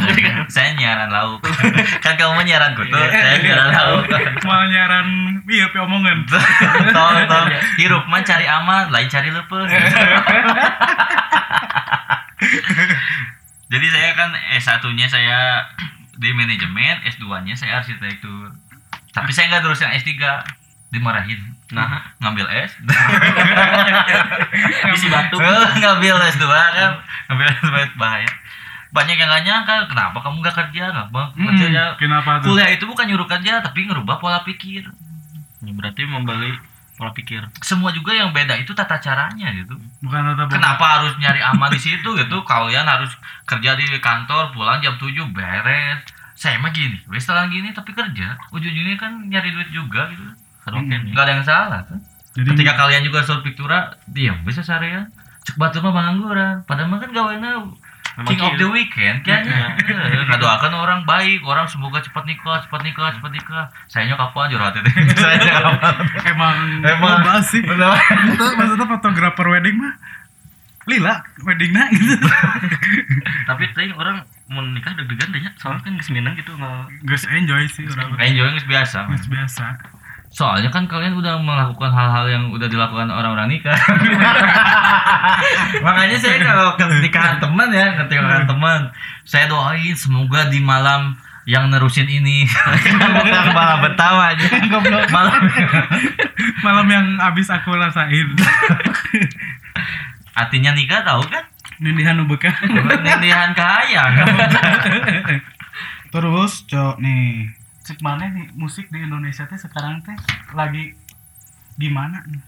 [0.53, 1.41] saya nyiaran lauk.
[2.05, 4.05] kan kamu mah nyiaran kutu, saya nyiaran lauk.
[4.49, 5.07] Malah nyaran
[5.49, 6.29] iya pi omongan.
[6.93, 7.47] tol tol
[7.81, 9.69] hirup mah cari aman, lain cari lepes.
[13.69, 14.31] Jadi saya kan
[14.61, 15.39] S1-nya saya
[16.17, 18.53] di manajemen, S2-nya saya arsitektur.
[19.13, 20.13] Tapi saya nggak terus yang S3
[20.89, 21.41] dimarahin.
[21.69, 22.73] Nah, ngambil S.
[24.97, 25.37] Isi batu.
[25.37, 26.93] Ngambil S2 kan.
[27.29, 27.69] Ngambil S2
[28.01, 28.29] bahaya.
[28.89, 30.83] Banyak yang nggak nyangka, kenapa kamu nggak kerja?
[30.89, 31.21] Kenapa?
[31.37, 32.57] Hmm, kerjanya kenapa tuh?
[32.57, 34.89] kuliah itu bukan nyuruh kerja tapi ngerubah pola pikir.
[35.61, 36.57] Berarti membeli
[36.97, 37.45] pola pikir.
[37.61, 39.77] Semua juga yang beda itu tata caranya gitu.
[40.03, 40.55] Bukan tata boga.
[40.57, 42.37] kenapa harus nyari aman di situ gitu?
[42.51, 43.13] Kalian harus
[43.45, 46.03] kerja di kantor pulang jam 7 beres.
[46.39, 48.41] Saya mah gini wes setelah gini tapi kerja.
[48.51, 50.27] Ujung-ujungnya kan nyari duit juga gitu.
[50.69, 50.85] Hmm.
[50.85, 51.97] nggak ada yang salah kan
[52.37, 55.09] Jadi ketika kalian juga suruh piktura diam bisa seharian.
[55.49, 56.61] Cek batu mah pengangguran.
[56.69, 57.57] Padahal mah kan gawainya
[58.27, 59.23] King of the weekend.
[59.23, 59.47] Kan
[60.27, 61.45] ngadoakan orang baik.
[61.47, 63.65] Orang semoga cepat nikah cepat nikah cepat nikah.
[63.87, 64.91] Sayanya kapan jurat itu
[65.23, 65.95] sayanya kapan
[66.27, 67.23] emang Emang.
[68.35, 69.95] Itu maksudnya fotografer wedding mah
[70.89, 72.17] lila weddingnya gitu.
[73.45, 77.85] tapi tadi orang mau nikah deg-degan deh soalnya kan gesminang gitu nggak Guys enjoy sih
[77.85, 78.17] orang.
[78.17, 79.05] enjoy nggak biasa.
[79.05, 79.65] Guys biasa.
[80.29, 83.75] Soalnya kan kalian udah melakukan hal-hal yang udah dilakukan orang-orang nikah.
[85.85, 88.93] Makanya saya kalau ke nikahan teman ya ke nikahan teman
[89.25, 91.17] saya doain semoga di malam
[91.49, 92.45] yang nerusin ini.
[93.57, 94.47] Malah betawa aja.
[95.09, 95.41] Malam.
[96.61, 98.29] Malam yang abis aku rasain.
[100.37, 101.49] artinya nikah tahu kan?
[101.81, 102.53] Nindihan nu beuka.
[103.01, 104.27] nindihan kaya kan
[106.09, 107.53] Terus, Cok, nih.
[107.89, 110.13] Cek mana nih musik di Indonesia teh sekarang teh
[110.53, 110.93] lagi
[111.81, 112.43] gimana nih?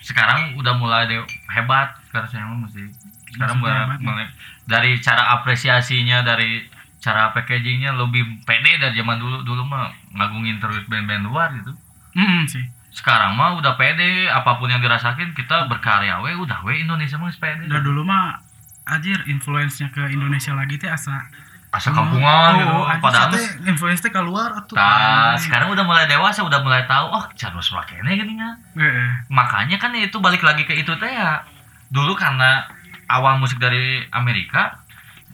[0.00, 1.20] sekarang udah mulai deh
[1.52, 2.88] hebat karena saya mah musik
[3.36, 4.00] sekarang mulai, nih?
[4.00, 4.26] mulai
[4.64, 6.64] dari cara apresiasinya dari
[6.96, 11.76] cara packagingnya lebih pede dari zaman dulu dulu mah ngagungin terus band-band luar gitu
[12.16, 12.64] Hmm sih.
[12.90, 17.28] sekarang mah udah pede apa pun yang dirasakin kita berkarya we udah we Indonesia mah
[17.36, 18.40] pede Udah dulu mah
[18.88, 21.28] anjir influence-nya ke Indonesia lagi teh asa
[21.70, 24.74] asa kampungan gitu Oh, padahal teh influence teh keluar atuh.
[24.74, 28.34] Nah, sekarang udah mulai dewasa, udah mulai tahu, oh, carus makanya gini
[28.74, 29.10] Heeh.
[29.30, 31.46] makanya kan itu balik lagi ke itu teh ya
[31.88, 32.66] dulu karena
[33.06, 34.78] awal musik dari Amerika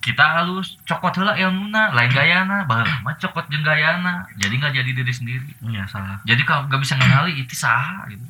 [0.01, 4.90] kita halus cokot heula ilmuna lain gayana baheula mah cokot jeung gayana jadi nggak jadi
[4.92, 6.20] diri sendiri Iya salah.
[6.22, 8.22] jadi kalau nggak bisa ngenali itu saha gitu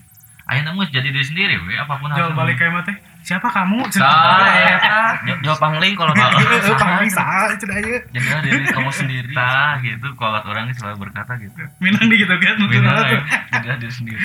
[0.46, 2.96] ayeuna mah jadi diri sendiri we apa pun Jual balik kayak mah teh.
[3.26, 3.90] Siapa kamu?
[3.90, 4.46] Tah,
[4.78, 5.18] eta.
[5.42, 6.30] Jawab pangling kalau nggak.
[6.78, 7.98] Pangling saha itu aja.
[8.14, 9.34] Jadilah diri kamu sendiri.
[9.34, 12.54] Tah gitu kalau orang selalu berkata gitu Minang di gitu kan.
[12.62, 13.20] Minang, ya.
[13.58, 14.22] Jadilah diri sendiri.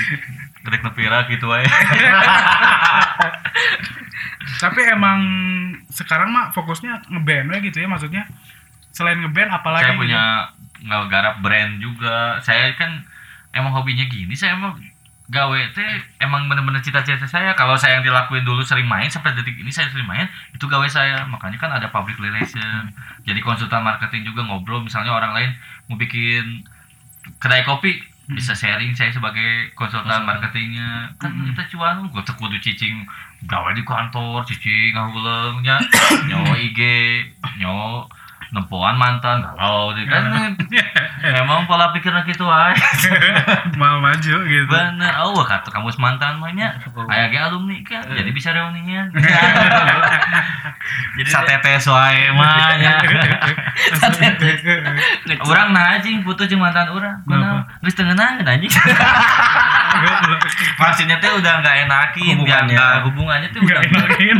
[0.61, 1.65] Gedek nepira gitu wae
[4.61, 5.19] Tapi emang
[5.89, 8.29] sekarang mah fokusnya ngeband gitu ya maksudnya.
[8.93, 10.01] Selain ngeband apalagi saya gitu?
[10.05, 10.21] punya
[10.85, 13.01] nggak garap brand juga saya kan
[13.53, 14.77] emang hobinya gini saya emang
[15.31, 17.55] gawe teh emang bener-bener cita-cita saya.
[17.55, 20.83] Kalau saya yang dilakuin dulu sering main sampai detik ini saya sering main itu gawe
[20.91, 21.23] saya.
[21.23, 22.91] Makanya kan ada public relation.
[23.23, 25.51] Jadi konsultan marketing juga ngobrol misalnya orang lain
[25.87, 26.67] mau bikin
[27.39, 31.15] kedai kopi bisa sharing saya sebagai konsultan marketingnya.
[31.15, 31.47] Kan Hmm.
[31.47, 33.07] kita cuan gue kudu cicing
[33.47, 35.79] gawe di kantor cicing ngahulengnya
[36.29, 36.79] nyawa IG
[37.57, 38.03] nyawa
[38.51, 40.51] nempoan mantan galau deh kan.
[41.23, 43.11] Emang pola pikirnya gitu aja
[43.79, 44.67] mau maju gitu.
[44.67, 45.15] Bener.
[45.23, 46.67] Oh wah kata kamu mantan banyak.
[47.07, 49.07] Kayak ge alumni kan jadi bisa reuninya.
[51.11, 52.97] Jadi sate tes wae mah ya.
[55.51, 57.63] orang nah anjing putus jeung mantan orang Kenapa?
[57.63, 57.79] kenapa?
[57.85, 58.71] Geus teu ngeunangeun anjing?
[60.81, 63.05] Maksudnya teh udah nggak enakin Hubungannya.
[63.07, 64.37] hubungannya tuh nggak udah enakin.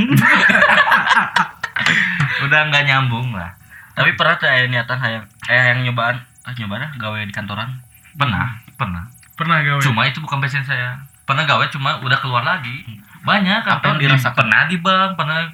[2.50, 3.61] Udah nggak nyambung lah
[4.01, 7.69] Tapi pernah tuh aya niatan hayang eh yang nyobaan ah nyobaan ah, gawe di kantoran.
[8.17, 9.03] pernah pernah.
[9.37, 9.79] Pernah gawe?
[9.79, 10.99] Cuma itu bukan passion saya.
[11.23, 12.83] Pernah gawe cuma udah keluar lagi.
[13.21, 13.95] Banyak Apa?
[13.95, 14.35] yang dirasakan?
[14.49, 15.45] pernah di bank pernah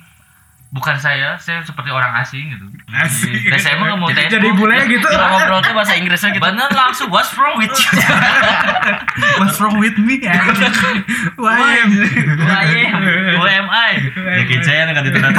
[0.67, 2.65] bukan saya saya seperti orang asing gitu.
[2.91, 3.51] Asik.
[3.51, 5.07] dan saya emang nggak mau jadi, jadi bule gitu.
[5.07, 6.43] Kita ngobrol tuh bahasa Inggrisnya gitu.
[6.43, 7.91] bener langsung what's wrong with you?
[9.41, 10.37] What's wrong with me ya?
[11.35, 11.91] Why am
[12.47, 12.65] I?
[12.87, 13.01] Am
[13.35, 13.91] who am I?
[14.43, 15.33] Yakin saya nggak ditutup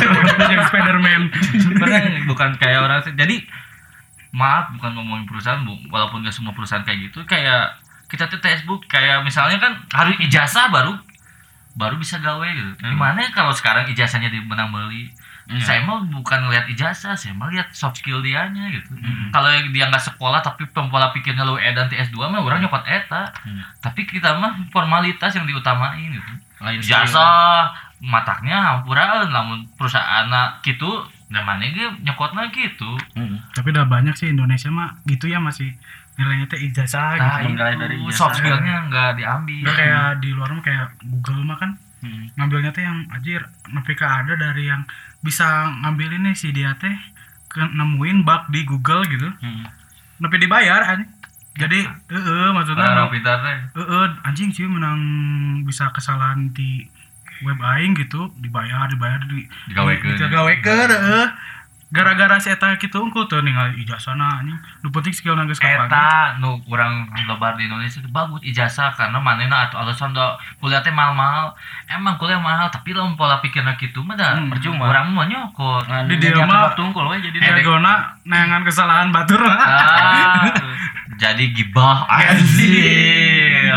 [0.51, 1.23] yang Spiderman.
[1.79, 3.17] Bener bukan kayak orang asing.
[3.17, 3.47] Jadi
[4.33, 7.81] maaf bukan ngomongin perusahaan bu walaupun gak semua perusahaan kayak gitu kayak
[8.12, 10.97] kita tuh textbook kayak misalnya kan harus ijazah baru
[11.79, 12.71] baru bisa gawe gitu.
[12.83, 15.14] Gimana ya kalau sekarang ijazahnya di menang beli?
[15.49, 15.64] Iya.
[15.64, 18.93] saya mah bukan ngeliat ijazah saya mah lihat soft skill dianya gitu.
[19.33, 22.85] Kalau yang dia nggak sekolah tapi pola pikirnya lu edan di S2 mah orang nyokot
[22.85, 23.64] eta Hmm.
[23.81, 26.31] tapi kita mah formalitas yang diutamain gitu.
[26.61, 27.64] Lain jasa
[27.99, 30.29] mataknya hampuraun lamun perusahaan
[30.61, 30.87] gitu
[31.29, 33.41] namanya ge nyokotna gitu Hmm.
[33.51, 35.73] tapi udah banyak sih Indonesia mah gitu ya masih
[36.19, 38.19] nilainya teh ijazah nah gitu mulai itu dari ijazah.
[38.19, 42.31] soft skillnya nggak diambil Nggak kayak di luar mah kayak Google mah kan Hmm.
[42.33, 44.87] ngambilnya teh yang anjir nepi ka ada dari yang
[45.19, 45.47] bisa
[45.83, 46.95] ngambil ini si dia teh
[47.49, 49.67] ke nemuin bug di Google gitu Hmm.
[50.19, 51.11] nepi dibayar anjing
[51.55, 54.99] jadi heeh maksudnya orang pintar teh heeh anjing sih menang
[55.63, 56.87] bisa kesalahan di
[57.41, 60.19] web aing gitu dibayar dibayar di Digawekeun.
[60.19, 61.27] digawekeun heeh
[61.88, 64.55] gara-gara si eta kitu unggul tuh ningali ijazahna anjing.
[64.79, 69.16] Nu penting skill nanggeus kapage eta nu kurang lebar di Indonesia itu bagus ijazah karena
[69.16, 70.22] manena atau alasan do
[70.59, 71.51] kuliah teh mahal-mahal.
[71.87, 74.87] Emang kuliah mahal tapi lamun pola pikirna kitu mah dah Hmm, percuma.
[74.87, 75.83] urang mah nyokot.
[75.85, 77.55] Nah, Di di dia mah- tungkul we jadi dia.
[77.55, 79.40] Diagona nangan kesalahan batur.
[79.40, 80.53] Ah,
[81.16, 83.72] jadi gibah anjir.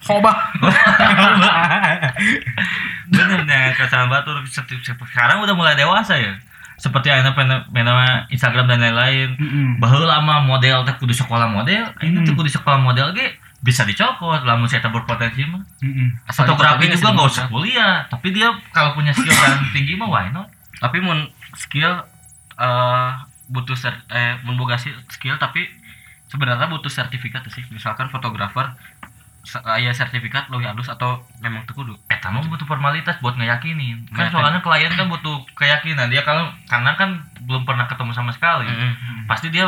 [0.00, 0.36] Khobah.
[3.10, 6.34] bener nih kesalahan batur seti- sekarang udah mulai dewasa ya
[6.76, 7.94] seperti yang fenomena
[8.26, 9.66] Instagram dan lain-lain Mm-mm.
[9.76, 12.24] bahwa lama model teh kudu sekolah model ini Hmm.
[12.24, 16.08] tuh kudu sekolah model ge bisa dicokot lamun saya berpotensi mah Mm-mm.
[16.24, 20.26] Asal fotografi juga nggak usah kuliah tapi dia kalau punya skill yang tinggi mah why
[20.28, 21.92] not Tapi mun skill
[22.56, 23.10] eh
[23.46, 25.68] butuh ser- eh mun boga si- skill tapi
[26.24, 27.66] sebenarnya butuh sertifikat sih.
[27.68, 28.72] Misalkan fotografer
[29.42, 31.96] se- aya sertifikat lebih halus atau memang teu kudu.
[32.06, 34.06] Eta mah butuh formalitas buat ngeyakinin.
[34.10, 36.08] Kan soalnya klien kan butuh keyakinan.
[36.08, 38.68] Dia kalau karena kan belum pernah ketemu sama sekali.
[38.68, 38.92] Heeh.
[39.26, 39.66] Pasti dia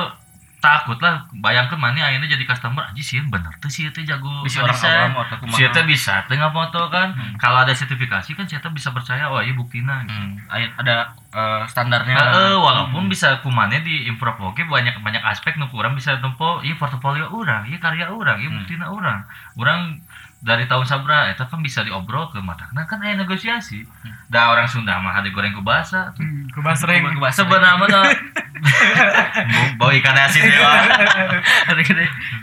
[0.63, 1.27] takut lah.
[1.35, 5.13] Bayangkan mana akhirnya jadi customer aja sih bener tuh sih itu jago Bisa orang awam
[5.21, 5.59] atau kumaha.
[5.59, 7.11] Si Eta bisa tengah foto kan.
[7.11, 7.35] Hmm.
[7.37, 10.07] Kalau ada sertifikasi kan si Eta bisa percaya wah iya buktina.
[10.07, 10.15] gitu.
[10.15, 10.39] Hmm,
[10.79, 12.15] ada eh, standarnya.
[12.15, 16.73] Heeh, walaupun bisa kumane di improve oke banyak banyak aspek nu kurang bisa tempo iya
[16.73, 18.63] portofolio orang, iya karya orang, iya Hmm.
[18.63, 19.19] buktina orang.
[19.59, 19.99] Orang
[20.43, 23.87] dari tahun sabra eta kan bisa diobrol ke matakna kan aya negosiasi.
[24.27, 26.11] Da orang Sunda mah ada goreng ke bahasa.
[26.15, 27.07] Hmm, Kebasreng.
[27.31, 28.17] Sebenarnya mah da-
[29.79, 30.71] Bau ikan asin ya.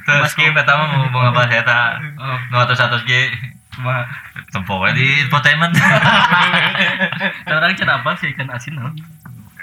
[0.05, 1.81] Terus skip eta mah mau mau ngebahas eta.
[2.49, 3.27] Nu atus-atus ge
[3.69, 4.03] Cuma
[4.49, 5.71] tempo we di infotainment.
[7.47, 8.91] orang cara apa sih ikan asin no?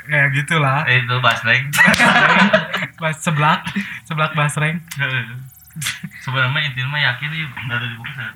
[0.07, 0.87] Ya gitulah.
[0.87, 1.69] Itu basreng.
[3.03, 3.67] Bas seblak,
[4.07, 4.81] seblak basreng.
[6.21, 8.31] Sebenarnya intinya mah yakin nih udah ada di buku saya.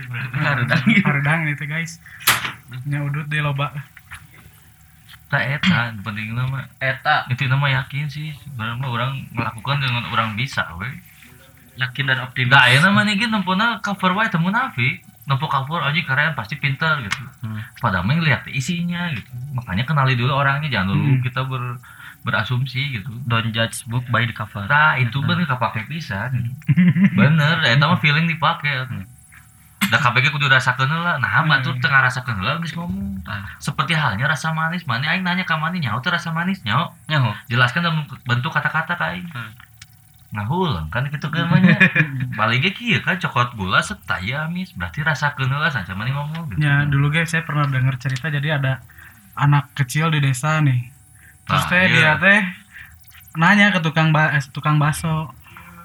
[0.45, 0.83] Harudang.
[1.03, 1.93] Haredang itu guys.
[2.85, 3.73] Nya udut di loba.
[5.31, 10.67] Tak eta penting mah Eta itu nama yakin sih sebenarnya orang melakukan dengan orang bisa
[10.75, 10.91] we
[11.79, 12.51] yakin dan optimis.
[12.51, 17.01] nah ya namanya gitu nempuna cover wae temu nafi nempo cover aja keren pasti pintar
[17.01, 17.57] gitu Hmm.
[17.81, 21.23] padahal mah lihat isinya gitu makanya kenali dulu orangnya jangan dulu Hmm.
[21.23, 21.81] kita ber
[22.23, 24.65] berasumsi gitu Don't judge book by the cover.
[24.65, 26.53] nah itu bener kepake pisan gitu.
[27.13, 28.87] bener eta mah feeling dipake
[29.83, 33.45] da KPG kudu rasakeun heula nah batur teu ngarasakeun heula geus ngomong Ah.
[33.57, 37.31] seperti halnya rasa manis mana aing nanya ka mana nyaho teu rasa manis nyaho Nyaho.
[37.47, 39.53] jelaskan dalam bentuk kata-kata kain Hmm.
[40.31, 41.75] nah ulang kan gitu kan namanya
[42.39, 46.61] balik ge kieu kan coklat gula setaya amis berarti rasa heula saja mana ngomong gitu.
[46.61, 48.79] Ya dulu guys saya pernah dengar cerita jadi ada
[49.35, 50.87] anak kecil di desa nih.
[51.51, 52.41] Terus teh dia teh
[53.35, 55.31] nanya ke tukang ba eh, tukang baso.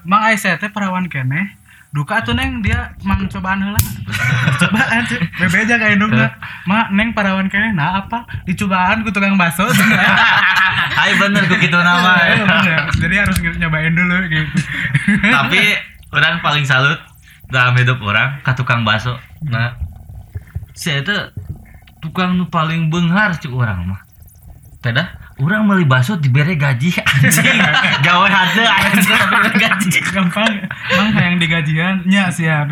[0.06, 1.58] Mang ai saya teh perawan kene.
[1.90, 3.80] Duka tuh neng dia mang cobaan heula.
[4.62, 5.18] cobaan tuh.
[5.42, 6.30] Bebeja ka indungna.
[6.70, 8.22] Ma neng perawan kene nah apa?
[8.46, 9.66] Dicobaan ku tukang baso.
[10.98, 12.30] Hai bener ku gitu nama.
[12.30, 12.80] Iya, bener.
[12.96, 14.58] Jadi harus nyobain dulu gitu.
[15.36, 15.60] Tapi
[16.14, 16.98] orang paling salut
[17.50, 19.14] dalam hidup orang ke tukang bakso.
[19.46, 19.78] Nah,
[20.74, 21.16] saya itu
[22.02, 24.00] tukang nu paling benghar cuk orang mah.
[24.82, 27.60] Teda orang beli bakso diberi gaji anjing.
[28.06, 29.20] Gawe hade anjing
[29.60, 29.98] gaji.
[30.08, 30.52] gampang
[30.96, 32.64] mang yang digajian nya sih ya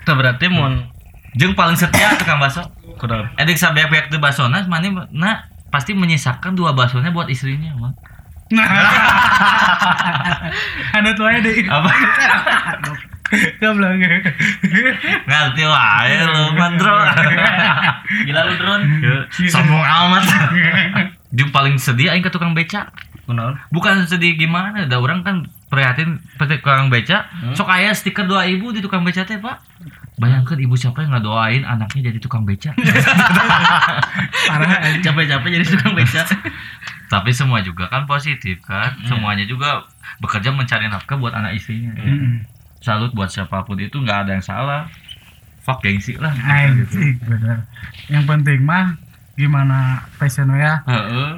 [0.00, 0.68] Itu berarti mau
[1.38, 2.66] Jeung paling setia tukang bakso.
[2.98, 3.30] kurang.
[3.40, 7.94] Edik sabeak-beak teu basona mana nah pasti menyisakan dua baksonya buat istrinya mah.
[8.50, 8.66] nah
[10.98, 11.86] ada tuh aja deh Apa?
[13.62, 13.94] goblok
[15.26, 16.96] Ngerti wae lu mandro.
[18.26, 18.84] Gila lu drone.
[19.46, 20.24] Sombong amat.
[21.30, 22.90] Jeung paling sedih aing ke tukang beca.
[23.30, 23.54] Kunaon?
[23.70, 27.30] Bukan sedih gimana, ada orang kan prihatin tukang beca.
[27.54, 29.62] Sok aya stiker doa ibu di tukang beca teh, Pak.
[30.20, 32.74] Bayangkan ibu siapa yang doain anaknya jadi tukang beca.
[34.50, 36.26] parah Capek-capek jadi tukang beca.
[37.06, 38.98] Tapi semua juga kan positif kan.
[39.06, 39.86] Semuanya juga
[40.18, 41.94] bekerja mencari nafkah buat anak istrinya.
[41.96, 42.44] Mm-mm.
[42.80, 44.88] Salut buat siapa pun itu nggak ada yang salah.
[45.60, 46.32] Fuck gengsi lah.
[46.32, 47.68] anjing bener
[48.08, 48.96] yang penting mah
[49.36, 51.36] gimana passion ya Heeh.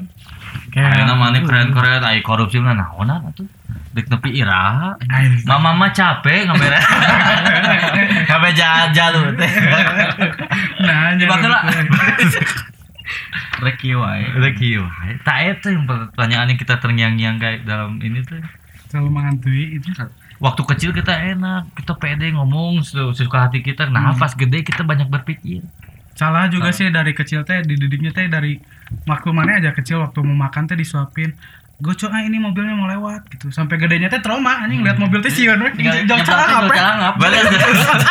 [0.71, 3.47] kayak Ayeuna maneh keren-keren ai korupsi mah naonan atuh.
[3.93, 4.97] Dek iraha.
[5.11, 5.45] Anjing.
[5.45, 6.81] Mama mah capek ngamere.
[8.31, 8.49] Ngabe
[8.97, 9.53] jalan teh.
[10.81, 11.61] nah Di bageula.
[13.63, 14.25] Reki wae.
[14.39, 14.83] Udah kieu.
[15.23, 18.41] Tak eta yang pertanyaan yang kita terngiang-ngiang kayak dalam ini tuh.
[18.91, 19.89] selalu menghantui itu
[20.43, 23.87] Waktu kecil kita enak, kita pede ngomong su- suka hati kita.
[23.87, 25.63] Nah, pas gede kita banyak berpikir.
[26.13, 28.61] salah juga sih dari kecil teh dididiknya teh dari
[29.03, 31.33] waktu mana aja kecil waktu mau makan teh disuapin
[31.81, 35.33] Goco ah ini mobilnya mau lewat gitu sampai gedenya teh trauma anjing lihat mobil teh
[35.33, 37.17] sieun we Tinggal jauh salah apa.
[37.17, 37.43] Balik.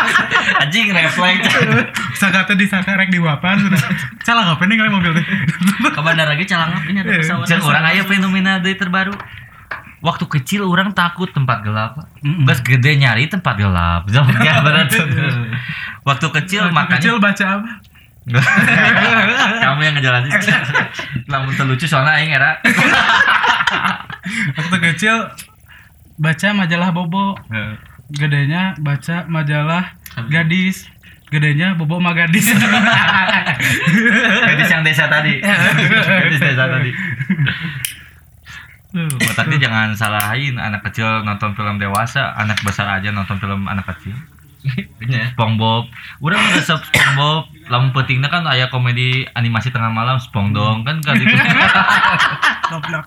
[0.61, 1.45] Anjing refleks.
[2.19, 3.79] saka teh disangka rek diwapan sudah
[4.21, 5.25] salah apa nih kali mobil teh
[5.87, 7.45] Ke bandara lagi calangap ini ada pesawat.
[7.45, 9.13] Cek orang aya fenomena deui terbaru.
[10.01, 11.93] Waktu kecil orang takut tempat gelap.
[12.25, 12.49] Mm-mm.
[12.49, 14.09] Terus gede nyari tempat gelap.
[14.09, 14.25] Ya.
[16.09, 17.71] Waktu kecil Waktu makanya kecil baca apa
[19.65, 20.29] kamu yang ngejelasin.
[21.31, 22.61] Lamun terlucu soalnya aing era.
[24.53, 25.33] waktu kecil
[26.21, 27.33] baca majalah bobo
[28.13, 29.97] gedenya baca majalah
[30.29, 30.85] gadis
[31.33, 32.45] gedenya bobo sama gadis
[34.45, 35.41] Gadis yang desa tadi.
[35.41, 36.91] Gadis desa tadi.
[38.91, 43.87] Duh, Otaknya jangan salahin anak kecil nonton film dewasa, anak besar aja nonton film anak
[43.95, 44.15] kecil.
[45.01, 45.33] Iya.
[45.33, 45.89] SpongeBob.
[46.21, 47.49] Udah resep SpongeBob.
[47.71, 51.33] Lamun pentingnya kan aya komedi animasi tengah malam SpongeDong kan kan itu.
[52.71, 53.05] goblok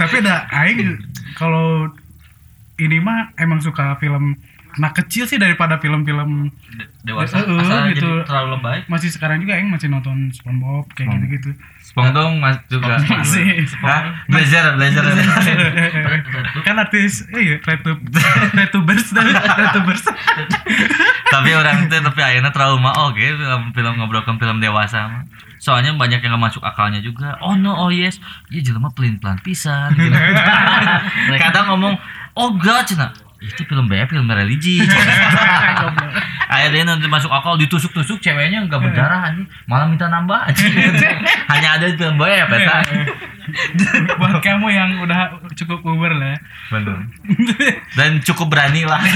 [0.00, 0.96] tapi ada aing
[1.36, 1.92] kalau
[2.80, 4.40] ini mah emang suka film
[4.74, 6.48] anak kecil sih daripada film-film
[7.02, 7.38] Dewasa.
[7.38, 8.06] Eh, eh, Asal gitu.
[8.06, 8.78] jadi terlalu lebay.
[8.86, 11.18] masih sekarang juga aing masih nonton SpongeBob kayak Hmm.
[11.20, 11.50] gitu-gitu
[11.82, 12.96] SpongeDong mas juga.
[13.02, 14.24] masih Hah?
[14.24, 15.04] Blazer, blazer.
[16.66, 17.98] kan artis iya retub
[18.52, 20.04] retubers dan retubers
[21.28, 25.24] tapi orang itu tapi akhirnya trauma oke film film ngobrolkan film dewasa
[25.58, 29.38] soalnya banyak yang gak masuk akalnya juga oh no oh yes ya jelema pelin pelan
[29.40, 30.10] pisan gitu.
[31.42, 31.94] kadang ngomong
[32.34, 33.10] oh god cina
[33.42, 34.78] itu film B film religi.
[36.52, 39.48] Akhirnya nanti masuk akal ditusuk tusuk ceweknya nggak berdarah anjing.
[39.66, 40.40] Malah minta nambah
[41.52, 42.86] hanya ada di film B ya peta.
[44.16, 46.38] Buat kamu yang udah cukup umur lah
[46.70, 47.04] bener
[47.98, 49.02] dan cukup berani lah.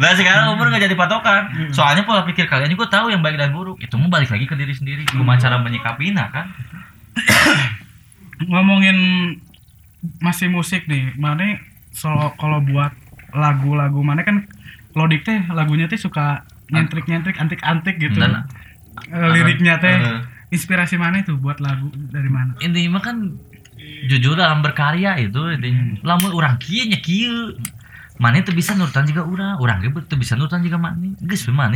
[0.00, 1.70] Nah sekarang umur nggak jadi patokan.
[1.70, 3.76] Soalnya pola pikir kalian juga tahu yang baik dan buruk.
[3.78, 5.04] Itu mau balik lagi ke diri sendiri.
[5.06, 6.46] Gimana cara menyikapinya kan?
[8.50, 8.96] Ngomongin
[10.24, 11.12] masih musik nih.
[11.20, 11.60] Mana
[12.00, 12.96] solo kalau buat
[13.36, 14.48] lagu-lagu mana kan
[14.90, 18.16] Lodik teh lagunya teh suka nyentrik-nyentrik antik-antik gitu.
[18.18, 18.42] Dan-
[19.06, 20.18] Eh, liriknya teh Eh.
[20.50, 22.58] inspirasi mana itu buat lagu dari mana?
[22.58, 23.16] intinya mah kan
[24.10, 25.94] jujur dalam berkarya itu intinya.
[26.02, 27.54] Lamun orang kieu nya kieu.
[28.20, 31.72] Mana itu bisa nurutan juga orang orang ge teu bisa nurutan juga mana geus orang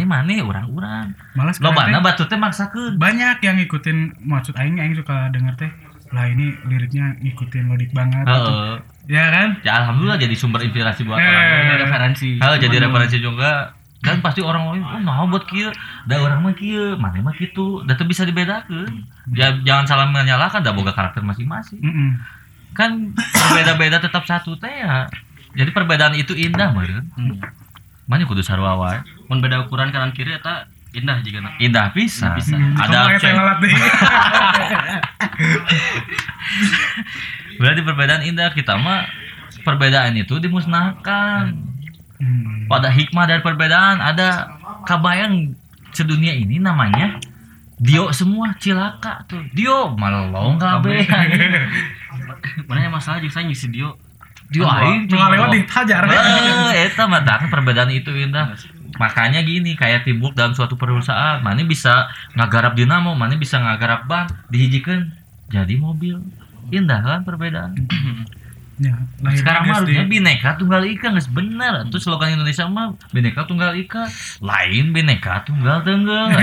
[0.69, 3.01] orang malah sekarang lobana batu teh maksakeun.
[3.01, 5.71] banyak yang ngikutin maksud aing aing suka denger teh
[6.15, 8.39] lah ini liriknya ngikutin Lodik banget gitu.
[8.49, 8.75] Heeh.
[9.07, 11.27] ya kan ya alhamdulillah jadi sumber inspirasi buat Eh.
[11.27, 11.79] orang lain.
[11.83, 12.29] Referensi.
[12.39, 15.73] Halo jadi referensi juga dan pasti orang lain oh nah buat kieu
[16.05, 19.01] da orang mah kieu mana mah kitu da teu bisa dibedakeun
[19.33, 21.81] ya jangan salah menyalahkan da boga karakter masing-masing
[22.71, 25.09] kan berbeda-beda tetap satu teh ya
[25.53, 27.41] jadi perbedaan itu indah meureun Hmm.
[28.05, 31.53] mana kudu sarua wae Mun beda ukuran kanan kiri eta indah juga nak.
[31.59, 32.55] indah pisan Bisa.
[32.55, 33.35] Hmm, ada cewek-
[37.55, 39.07] berarti perbedaan indah kita mah
[39.63, 41.75] perbedaan itu dimusnahkan
[42.15, 42.71] Hmm.
[42.71, 44.55] pada hikmah dari perbedaan ada
[44.87, 45.51] kabayang
[45.91, 47.19] sedunia ini namanya
[47.75, 49.43] Dio semua cilaka tuh.
[49.51, 51.05] Dio malong kabeh.
[52.71, 53.99] mana yang masalah jeung saya ngisi Dio
[54.47, 56.07] Dio aing Nggak lewat dihajar.
[56.07, 58.55] Eh, eta mah perbedaan itu indah.
[58.99, 64.27] Makanya gini kayak timbuk dalam suatu perusahaan, mana bisa ngagarap dinamo, mana bisa ngagarap ban,
[64.51, 65.11] dihijikeun
[65.51, 66.23] jadi mobil.
[66.73, 67.75] Indah kan perbedaan.
[68.75, 68.91] Ya,
[69.39, 71.87] Sekarang mah harusnya bineka tunggal ika nggak bener.
[71.87, 74.11] Itu slogan Indonesia mah bineka tunggal ika.
[74.43, 76.35] Lain bineka tunggal tunggal.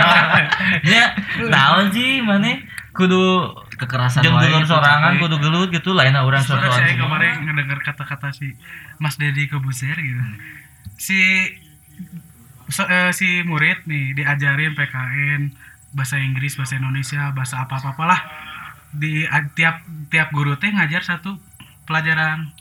[0.96, 1.12] ya,
[1.44, 2.64] naon sih mana
[2.96, 6.72] kudu kekerasan jeung dulur sorangan kudu gelut gitu lain orang sosokan.
[6.72, 8.56] saya kemarin ngedengar kata-kata si
[8.96, 10.24] Mas Dedi Kebuser gitu.
[10.96, 11.20] Si
[12.68, 15.42] so- eh, si murid nih diajarin PKN
[15.92, 18.20] bahasa Inggris, bahasa Indonesia, bahasa apa-apa lah.
[18.92, 21.36] Di a- tiap tiap guru teh ngajar satu
[21.84, 22.52] pelajaran.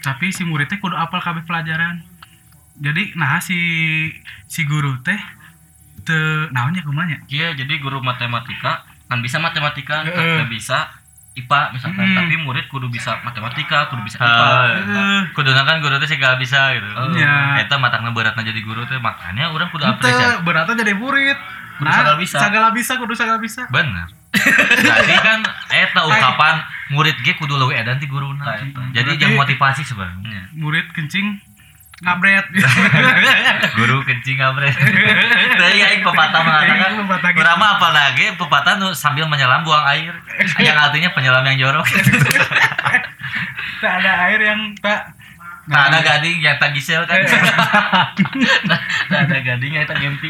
[0.00, 2.04] Tapi si murid teh kudu apal kabeh pelajaran.
[2.76, 3.56] Jadi nah si
[4.44, 5.16] si guru teh
[6.04, 6.16] te
[6.52, 7.16] naonnya kumanya?
[7.28, 10.12] Iya, jadi guru matematika kan bisa matematika, Heeh.
[10.44, 10.92] nggak bisa
[11.34, 12.16] IPA misalkan, Hmm.
[12.16, 14.30] tapi murid kudu bisa matematika, kudu bisa IPA.
[14.30, 15.20] Ah, Heeh.
[15.32, 16.86] kuduna kan guru teh sih gak bisa gitu.
[17.12, 17.58] Iya.
[17.60, 20.40] Eta matangna beratna jadi guru teh makanya orang kudu apresiasi.
[20.40, 21.34] beratnya jadi murid.
[21.74, 22.38] Kudu sagala bisa.
[22.38, 23.66] Sagala bisa, kudu sagala bisa.
[23.68, 24.06] Bener.
[24.78, 28.42] Berarti kan eta ungkapan murid ge kudu leuwih edan ti guruna.
[28.44, 28.90] Nah.
[28.92, 30.54] Jadi yang motivasi sebenarnya.
[30.54, 31.42] murid kencing
[32.02, 32.46] ngabret
[33.78, 34.70] Guru kencing abre.
[35.60, 37.30] Teuing aing pepatah mengatakan Aing pepatah.
[37.38, 40.10] Urang mah apa lagi pepatah nu sambil menyelam buang air.
[40.66, 41.86] Yang artinya penyelam yang jorok.
[43.78, 45.12] tak ada air yang tak
[45.64, 47.24] Nah, ada gading yang tak gisel kan.
[48.68, 50.28] Nah, ada gading eta gempi.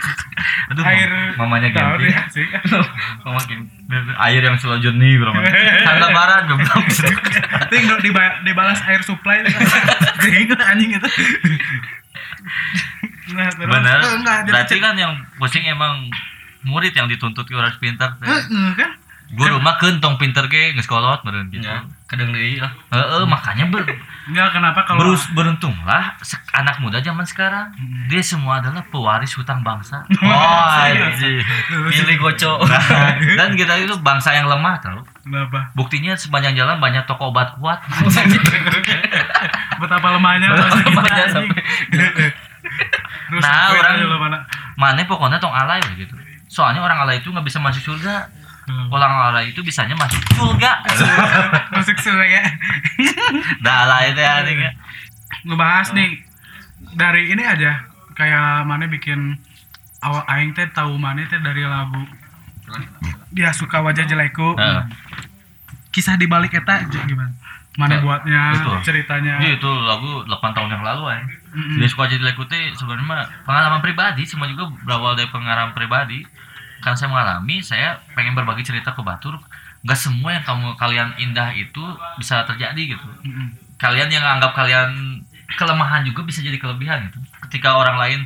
[0.70, 2.46] Aduh, air mamanya dia sih.
[3.26, 3.70] Mama gempi.
[4.22, 5.34] Air yang selalu jernih bro.
[5.34, 6.86] Tanda barat goblok.
[7.70, 7.84] Ting
[8.46, 9.42] dibalas air supply
[10.22, 11.08] Ting anjing itu.
[13.34, 13.98] Nah, terus Bener.
[13.98, 16.10] Enggak Berarti kan yang pusing emang
[16.62, 18.14] murid yang dituntut orang pintar.
[18.22, 19.01] Eh, eh, kan
[19.32, 21.64] Guru mah kentong pinter ge geus kolot meureun gitu.
[21.64, 22.68] Ya, kadang deui lah.
[22.88, 23.80] Heeh, makanya ber
[24.22, 27.72] enggak kenapa kalau berus beruntunglah se- anak muda zaman sekarang
[28.06, 30.04] dia semua adalah pewaris hutang bangsa.
[30.20, 30.68] Oh.
[31.88, 32.60] Pilih goco.
[32.62, 32.84] Nah,
[33.34, 35.00] dan kita itu bangsa yang lemah tau.
[35.22, 37.80] kenapa Buktinya sepanjang jalan banyak toko obat kuat.
[39.80, 41.24] betapa lemahnya Betapa lemahnya.
[41.88, 46.12] Terus Nah, sampai orang- mana pokoknya tong alay gitu.
[46.46, 48.28] Soalnya orang alay itu nggak bisa masuk surga.
[48.62, 48.86] Hmm.
[48.88, 49.10] Orang
[49.42, 50.72] itu bisanya masuk surga.
[51.74, 52.42] masuk surga ya
[53.58, 54.70] Dah alay teh anjing ya.
[55.42, 56.22] ngebahas nih
[56.94, 57.82] dari ini aja
[58.12, 59.34] kayak mana bikin
[59.98, 62.06] awal aing teh tahu mana teh dari lagu
[63.28, 64.82] dia suka wajah jelekku Heeh.
[65.90, 67.34] kisah di balik eta gimana
[67.72, 68.76] mana Ya, buatnya betul.
[68.84, 71.20] ceritanya Iya itu lagu 8 tahun yang lalu ya.
[71.52, 71.80] Mm-mm.
[71.80, 76.20] Dia suka jadi lekute sebenarnya mah pengalaman pribadi semua juga berawal dari pengalaman pribadi.
[76.82, 79.38] Karena saya mengalami, saya pengen berbagi cerita ke Batur.
[79.86, 81.82] Gak semua yang kamu kalian indah itu
[82.18, 83.06] bisa terjadi gitu.
[83.22, 83.54] Mm-mm.
[83.78, 85.22] Kalian yang anggap kalian
[85.54, 87.18] kelemahan juga bisa jadi kelebihan gitu.
[87.48, 88.20] Ketika orang lain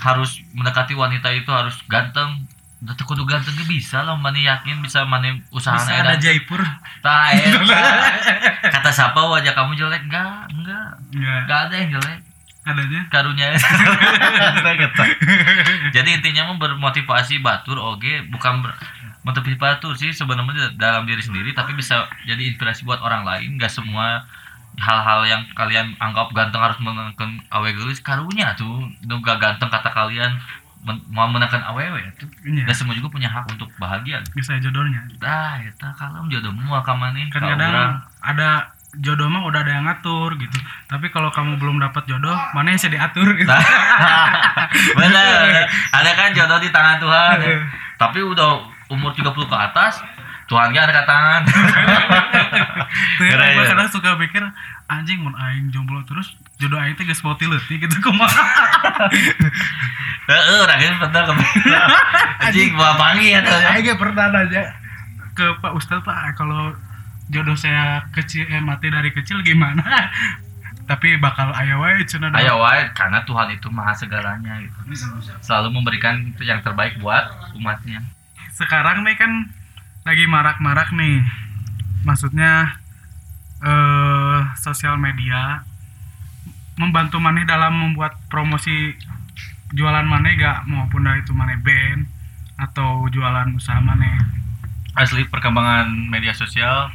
[0.00, 2.46] harus mendekati wanita itu harus ganteng,
[2.80, 6.64] Udah kudu ganteng ge bisa lah, mana yakin bisa mana usaha bisa ada Jaipur
[7.04, 7.60] Tah, eta.
[8.72, 10.08] Kata siapa wajah kamu jelek?
[10.08, 10.48] Enggak.
[10.48, 10.96] Enggak.
[11.12, 12.29] Enggak ada yang jelek.
[12.62, 13.00] Adanya?
[13.08, 13.56] Karunya.
[15.96, 18.70] Jadi intinya mah bermotivasi batur oge bukan ber,
[19.22, 23.56] motivasi batur sih sebenarnya dalam diri sendiri tapi bisa jadi inspirasi buat orang lain.
[23.56, 24.24] Enggak semua
[24.76, 28.86] hal-hal yang kalian anggap ganteng harus menekan awe gelis karunya tuh.
[29.04, 30.38] Nu gak ganteng kata kalian
[30.80, 32.64] men- mau menekan awewe itu Iya.
[32.64, 34.20] dan semua juga punya hak untuk bahagia.
[34.32, 39.86] Bisa jodohnya dah eta kalem jodohmu akamanin kan kadang ada jodoh mah udah ada yang
[39.86, 40.58] ngatur gitu
[40.90, 43.50] tapi kalau kamu belum dapat jodoh mana yang bisa diatur gitu
[44.98, 45.66] Bener.
[45.90, 47.36] Ada kan jodoh di tangan Tuhan.
[47.98, 50.02] Tapi udah umur 30 ke atas,
[50.50, 51.42] Tuhan gak ada tangan.
[53.18, 53.64] Gua ya.
[53.70, 54.42] kadang suka pikir
[54.90, 58.42] anjing mun aing jomblo terus jodoh aing teh geus boti leutik gitu kumaha
[60.30, 61.86] Heeh, bener kebetulan.
[62.46, 63.54] Anjing bawa pangi ya tuh.
[63.54, 64.62] aing pernah nanya
[65.38, 66.74] ke Pak Ustadz Pak kalau
[67.30, 69.82] jodoh saya kecil eh, mati dari kecil gimana?
[70.90, 74.74] Tapi bakal aya wae cenah Ayo wae karena Tuhan itu maha segalanya gitu.
[75.38, 78.02] Selalu memberikan yang terbaik buat umatnya.
[78.60, 79.48] sekarang nih kan
[80.04, 81.24] lagi marak-marak nih.
[82.04, 82.76] Maksudnya
[83.62, 85.62] eh sosial media
[86.76, 88.98] membantu maneh dalam membuat promosi
[89.70, 90.66] jualan maneh gak?
[90.66, 92.04] Maupun dari itu maneh band
[92.58, 94.18] atau jualan usaha maneh.
[94.98, 96.90] Asli perkembangan media sosial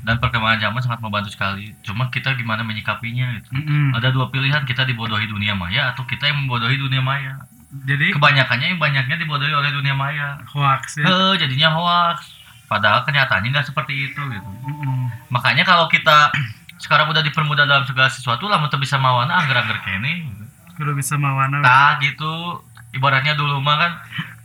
[0.00, 1.76] dan perkembangan zaman sangat membantu sekali.
[1.84, 3.52] Cuma kita gimana menyikapinya gitu.
[3.52, 3.92] Mm-mm.
[3.96, 7.36] Ada dua pilihan kita dibodohi dunia maya atau kita yang membodohi dunia maya.
[7.70, 12.34] jadi kebanyakannya banyaknya dibodohi oleh dunia maya hoax ya Heeh, jadinya hoax
[12.66, 15.06] padahal kenyataannya nggak seperti itu gitu Mm-mm.
[15.30, 16.34] makanya kalau kita
[16.82, 20.44] sekarang udah dipermudah dalam segala sesuatu lah untuk bisa mawana angger-angger kene gitu.
[20.82, 22.58] kudu bisa mawana nah gitu
[22.90, 23.92] ibaratnya dulu mah kan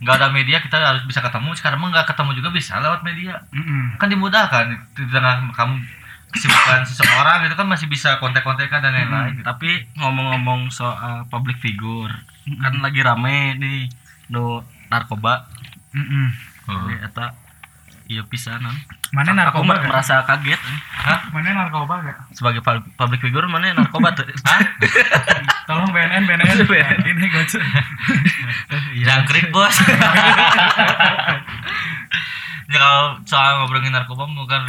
[0.02, 3.40] nggak ada media kita harus bisa ketemu sekarang mah nggak ketemu juga bisa lewat media
[3.52, 3.96] Mm-mm.
[3.96, 5.74] kan dimudahkan di tengah kamu
[6.36, 9.46] kesibukan seseorang itu kan masih bisa kontak-kontakan dan lain-lain gitu.
[9.46, 12.12] tapi ngomong-ngomong soal public figure
[12.60, 13.88] kan lagi rame nih
[14.30, 15.46] no narkoba.
[15.94, 16.28] Heeh.
[16.66, 17.45] Jadi eta
[18.06, 18.74] iya pisanan
[19.10, 19.86] mana aku narkoba gak?
[19.86, 20.78] merasa kaget eh.
[21.30, 22.16] mana narkoba gak?
[22.30, 24.26] sebagai pub- public figure mana narkoba tuh?
[24.46, 24.60] Hah?
[25.66, 26.58] tolong BNN BNN
[27.10, 27.62] ini gocek
[29.06, 29.74] jangkrik bos.
[32.66, 34.62] Ya kalau soal ngobrolin narkoba bukan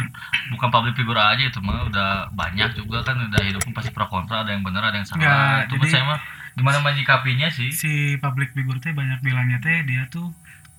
[0.54, 4.46] bukan public figure aja itu mah udah banyak juga kan udah hidup pasti pro kontra
[4.46, 5.18] ada yang benar ada yang salah.
[5.18, 6.18] Nggak, itu jadi- saya mah
[6.54, 7.70] gimana menyikapinya sih?
[7.70, 10.30] si public figure teh banyak bilangnya teh dia tuh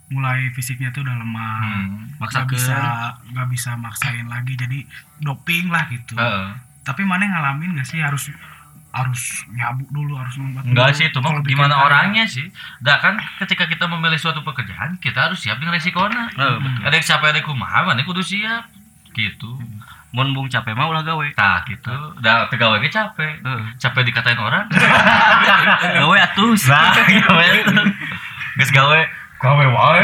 [0.10, 2.10] mulai fisiknya tuh udah lemah Hmm.
[2.12, 2.52] nggak Maksakeun.
[2.52, 2.78] bisa
[3.30, 4.80] nggak bisa maksain lagi jadi
[5.20, 6.46] doping lah gitu Heeh.
[6.82, 8.34] tapi mana ngalamin gak sih harus
[8.90, 10.98] harus nyabu dulu harus ngumpat Enggak dulu.
[10.98, 11.86] sih itu mah gimana karya.
[11.86, 12.50] orangnya sih.
[12.80, 16.26] Dah kan ketika kita memilih suatu pekerjaan kita harus siap dengan resikonya.
[16.32, 16.82] Eh, betul.
[16.84, 18.66] Ada yang capek ada yang kumaha, mana kudu siap.
[19.12, 19.62] Gitu.
[20.10, 21.94] mun bung capek mah ulah gawe Nah gitu.
[22.18, 23.38] Dah pegawai ge capek.
[23.40, 23.64] Heeh.
[23.78, 24.66] Capek dikatain orang.
[26.02, 27.46] gawe atus nah, gawe.
[28.58, 29.00] Geus gawe
[29.40, 30.04] gawe wae.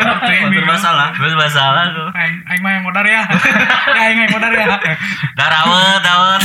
[0.54, 2.08] bermasalah Terus masalah tuh.
[2.14, 3.26] aing aing mah yang modar ya.
[3.96, 4.78] Ya aing yang modar ya.
[5.34, 6.40] Dah rawat, rawat.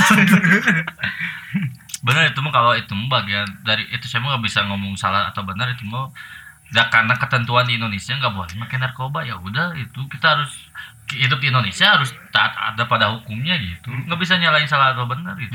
[2.06, 5.30] Bener itu mah kalau itu mah bagian dari itu saya mah nggak bisa ngomong salah
[5.30, 6.10] atau benar itu mah
[6.74, 9.22] ya karena ketentuan di Indonesia nggak boleh makan narkoba.
[9.22, 10.50] Ya udah itu kita harus
[11.14, 13.94] hidup di Indonesia harus taat ada pada hukumnya gitu.
[13.94, 15.54] Nggak bisa nyalain salah atau benar gitu.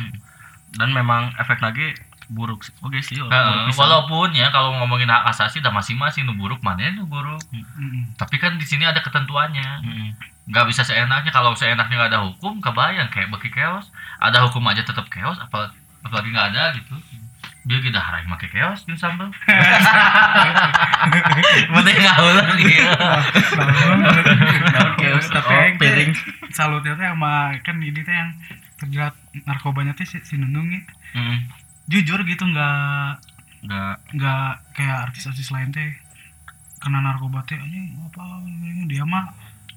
[0.78, 1.98] Dan memang efek lagi
[2.28, 2.74] buruk sih.
[2.78, 3.80] oke sih buruk Heeh, pisan.
[3.80, 8.12] walaupun ya kalau ngomongin hak asasi udah masing-masing nu buruk mana nu buruk Mm-mm.
[8.14, 10.10] tapi kan di sini ada ketentuannya Mm.
[10.46, 14.80] nggak bisa seenaknya kalau seenaknya nggak ada hukum kebayang kayak bagi keos ada hukum aja
[14.80, 15.70] tetap keos apa
[16.00, 16.94] apalagi nggak ada gitu
[17.62, 19.26] dia kita harai make keos jeung sambal
[21.68, 22.16] Mending nggak
[22.62, 22.86] gitu
[24.96, 25.26] chaos.
[25.28, 26.12] tapi Oh, piring.
[26.50, 28.30] salutnya teh sama kan ini teh yang
[28.76, 29.14] terjerat
[29.44, 30.82] narkobanya teh si, si Nunung ya.
[31.86, 33.22] Jujur gitu nggak
[33.62, 33.94] nggak.
[34.12, 35.90] nggak kayak artis-artis lain teh
[36.76, 39.26] kena narkoba teh anjing apa ini dia mah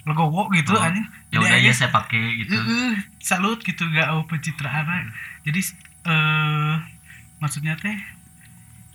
[0.03, 0.82] legowo gitu Oh.
[0.82, 1.05] anjing.
[1.30, 2.53] ya udah ya saya pakai gitu.
[2.53, 5.10] Heeh, salut gitu gak oh pencitraan.
[5.41, 5.60] Jadi
[6.05, 6.74] eh
[7.38, 7.93] maksudnya teh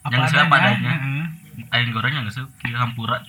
[0.04, 0.92] Yang sesuai padanya.
[0.92, 1.26] heeh.
[1.70, 2.44] air gorengnya nggak sih?
[2.60, 3.22] Kayak hampura.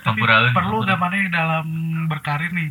[0.00, 1.66] Tapi Hampura, perlu gak mana dalam
[2.06, 2.70] berkarir nih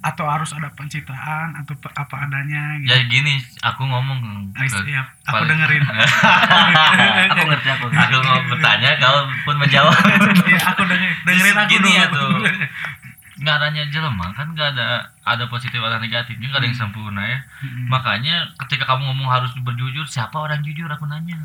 [0.00, 2.88] atau harus ada pencitraan atau apa adanya gitu.
[2.88, 5.82] Ya gini aku ngomong siap aku paling- dengerin.
[7.30, 9.92] Aku ngerti aku aku mau bertanya kau pun menjawab.
[10.50, 11.96] Iya, aku dengerin dengerin aku gini dulu.
[11.96, 12.28] ya tuh
[13.40, 14.86] nggak adanya jelema kan nggak ada
[15.24, 17.40] ada positif ada negatifnya nggak ada yang sempurna ya.
[17.64, 17.88] Mm-mm.
[17.88, 21.40] makanya ketika kamu ngomong harus berjujur siapa orang jujur aku nanya?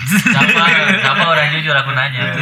[0.00, 0.62] Siapa?
[1.00, 2.32] Siapa orang jujur aku nanya?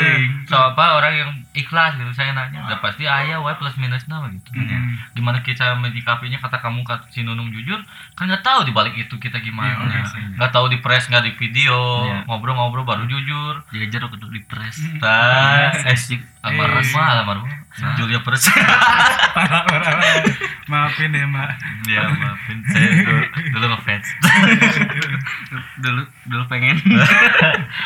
[0.45, 2.63] Siapa orang yang ikhlas gitu saya nanya.
[2.65, 4.55] Udah pasti ayah wae plus minus nama gitu.
[4.55, 4.95] Mm-mm.
[5.13, 7.83] gimana kita menyikapinya kata kamu kata si Nunung jujur
[8.15, 9.75] kan nggak tahu di balik itu kita gimana.
[9.75, 10.23] Iya, oke sih.
[10.35, 12.25] nggak tahu di press nggak di video Iya.
[12.25, 13.67] ngobrol-ngobrol baru jujur.
[13.69, 14.79] Jaga jeruk untuk di press.
[14.99, 16.55] Tas esik Eh.
[16.55, 18.47] almarhumah Julia Pers
[19.37, 20.23] Parah, parah, parah.
[20.67, 21.51] maafin ya mbak.
[21.85, 22.59] Ya maafin.
[22.65, 24.07] Saya dulu, dulu ngefans.
[25.79, 26.77] Dulu dulu pengen.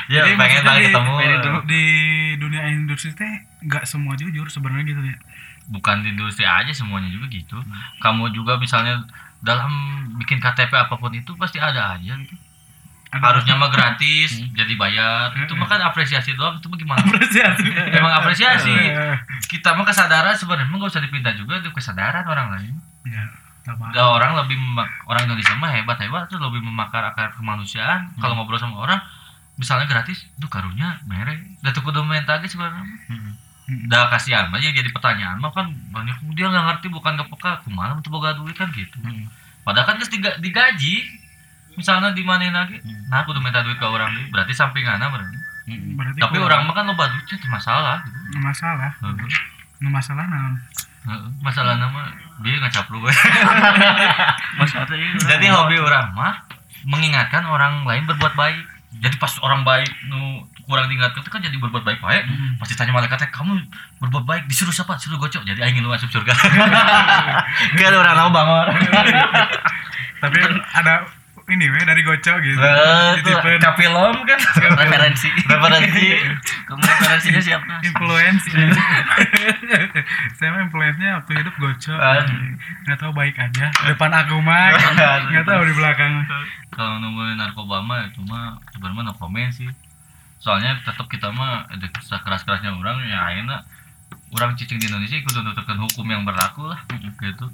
[0.09, 1.13] Ya pengen banget ketemu.
[1.19, 1.29] di,
[1.69, 1.83] di
[2.39, 5.17] dunia industri teh nggak semua jujur sebenarnya gitu ya.
[5.69, 7.57] Bukan di industri aja semuanya juga gitu.
[7.57, 7.71] Hmm.
[7.99, 9.03] kamu juga misalnya
[9.41, 9.71] dalam
[10.19, 12.35] bikin KTP apa pun itu pasti ada aja gitu.
[13.13, 14.57] Ada- harusnya mah gratis Hmm.
[14.57, 15.37] jadi bayar.
[15.37, 17.03] Itu mah kan apresiasi doang itu mah gimana?
[17.05, 17.69] Apresiasi.
[17.93, 18.73] Emang apresiasi.
[18.73, 22.75] Eh, kita mah kesadaran sebenarnya mah gak usah dipinta juga itu kesadaran orang lain.
[23.05, 23.29] Ya.
[23.63, 24.59] Udah orang lebih
[25.07, 28.11] orang Indonesia mah hebat hebat tuh lebih memakar akar kemanusiaan.
[28.19, 28.99] Kalau ngobrol sama orang
[29.55, 31.39] misalnya gratis tuh karunya mere.
[31.63, 33.37] Udah tuh kudu sebenarnya Hmm.
[33.69, 35.71] Udah kasihan aja jadi pertanyaan mah kan.
[35.95, 38.99] Banyak dia nggak ngerti bukan gak peka kumaha tuh boga duit kan gitu.
[39.03, 39.29] Hmm.
[39.63, 41.07] padahal kan diga- digaji
[41.79, 42.83] misalnya di mana lagi.
[43.07, 45.39] Nah kudu minta duit ke orang deui berarti sampinganna berarti.
[45.95, 46.47] Berarti tapi kurang.
[46.51, 48.19] orang mah kan loba duitnya itu masalah gitu.
[48.35, 48.91] Nggak masalah.
[49.79, 50.59] Nggak masalah nah.
[51.43, 52.11] Masalah nama
[52.43, 53.11] dia ngacap lu we.
[54.59, 56.43] mas ada ya jadi hobi orang mah
[56.83, 58.59] mengingatkan orang lain berbuat baik
[59.03, 62.25] jadi pas orang baik nu kurang diingatkan itu kan jadi berbuat baik baik
[62.63, 63.59] pasti tanya malaikatnya kamu
[63.99, 64.95] berbuat baik disuruh siapa?
[64.95, 65.43] Suruh gocok.
[65.43, 66.31] Jadi aing lu masuk surga.
[67.83, 68.67] Kan orang tahu bangor
[70.23, 70.39] tapi
[70.71, 71.03] ada
[71.53, 72.57] ini weh dari Goco gitu.
[72.59, 74.41] Eh, itu Titipin kapilom kan
[74.81, 76.07] referensi referensi
[76.65, 78.45] kamu referensinya siapa influence.
[80.41, 81.95] Saya mah influence-nya waktu hidup Goco.
[81.95, 82.57] Aduh.
[82.89, 83.67] Nggak tahu baik aja.
[83.87, 84.73] Depan aku mah
[85.31, 86.25] nggak tahu di belakang.
[86.73, 89.69] kalau nemuin narkoba mah itu mah sebenarnya no comment sih
[90.41, 93.61] soalnya tetap kita mah ada keras kerasnya orang ya akhirnya
[94.35, 97.47] orang cicing di Indonesia ikut menentukan hukum yang berlaku lah gitu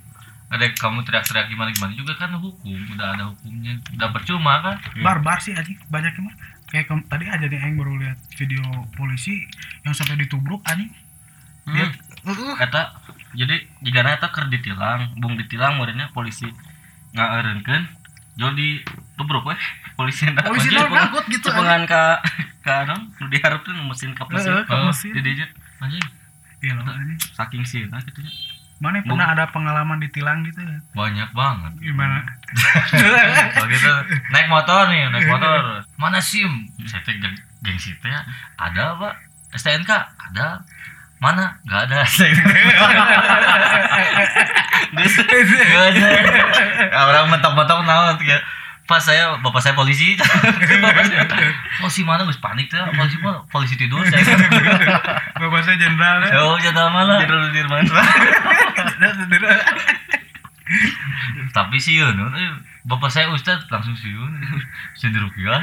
[0.49, 4.77] ada kamu teriak-teriak gimana gimana juga kan hukum udah ada hukumnya udah percuma kan?
[5.05, 6.35] Barbar sih anjing banyak mah.
[6.69, 8.65] Kayak tadi aja nih aing baru lihat video
[8.97, 9.45] polisi
[9.85, 10.89] yang sampai ditubruk anjing.
[11.69, 11.93] Dia
[12.57, 12.97] kata
[13.37, 16.49] jadi jika eta keur ditilang bung ditilang muridnya polisi.
[17.13, 17.85] Ngaeureunkeun
[18.39, 18.69] jadi
[19.21, 19.61] tubruk weh
[19.99, 22.23] polisi Polisi Jadi teh ngangkut gitu, cepengan ka
[22.65, 25.13] ka non nu diharapkeun mesin ka mesin Heeh, ka mesin.
[25.13, 25.47] di dinya
[25.85, 26.07] anjing.
[26.65, 27.19] Iya loh anjing.
[27.37, 28.25] saking sih nah gitu
[28.79, 30.79] Mana pernah ada pengalaman ditilang gitu ya?
[30.95, 31.73] banyak banget.
[31.83, 32.23] Gimana?
[33.67, 33.91] begitu
[34.31, 35.83] naik motor nih naik motor.
[35.99, 36.71] Mana sim?
[36.87, 37.35] Saya teh geng
[37.67, 38.11] gengsi teh
[38.55, 39.15] ada pak.
[39.59, 39.91] STNK
[40.31, 40.63] ada.
[41.19, 41.59] Mana?
[41.67, 42.07] Nggak ada.
[44.95, 46.07] Nggak ada.
[46.87, 48.39] Ya, orang mentok-mentok naon ya
[48.89, 50.17] pas saya bapak saya polisi.
[50.17, 51.29] Bapak saya
[51.77, 52.25] polisi mana?
[52.25, 52.81] Gus panik tuh.
[52.97, 53.45] Polisi mana?
[53.53, 54.25] Polisi tidur saya
[55.37, 56.41] Bapak saya jenderal ya.
[56.41, 57.85] oh jangan malah Jenderal Sudirman.
[61.53, 62.53] Tapi siun eh,
[62.89, 64.33] bapak saya ustad langsung siun
[64.97, 65.61] sendiri rupiah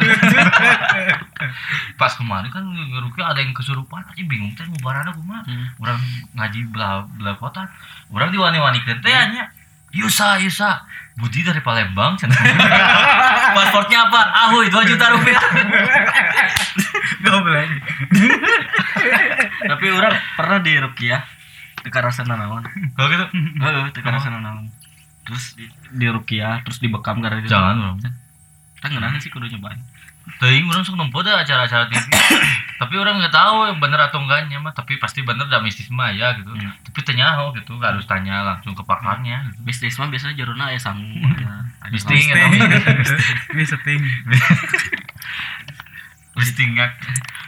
[1.97, 2.65] pas kemarin kan
[3.01, 4.05] rupiah ada yang kesurupan.
[4.05, 5.41] Aja bingung teh mau barana kumaha
[5.81, 5.97] orang
[6.37, 7.65] ngaji belah belah kota.
[8.13, 9.49] Orang diwani-wani teh hanya
[9.93, 10.85] Yusa Yusa
[11.15, 12.19] Budi dari Palembang
[13.55, 14.21] pasportnya apa?
[14.47, 15.39] Ahuy 2 juta rupiah.
[17.25, 17.71] Goblok.
[19.65, 21.21] tapi orang pernah di Rukiah
[21.81, 22.65] teka rasa nanaon
[22.97, 23.25] kalau gitu?
[23.33, 24.69] Heeh teka rasa nanaon
[25.25, 27.93] terus di, di Rukiah terus dibekam gara jangan bro
[28.77, 29.81] kita ngenahin sih kudu nyobain
[30.41, 32.05] Teuing orang sok nempo dah acara-acara TV.
[32.81, 36.11] tapi orang nggak tahu yang bener atau enggaknya mah, tapi pasti bener dah mistis mah
[36.11, 36.51] ya gitu.
[36.51, 36.75] Hmm.
[36.83, 39.63] Tapi tanya gitu, nggak harus tanya langsung ke pakarnya gitu.
[39.63, 42.25] mistis mah biasanya jaruna aya aya Misting
[43.55, 44.01] Misting.
[46.35, 46.91] Misting ngak.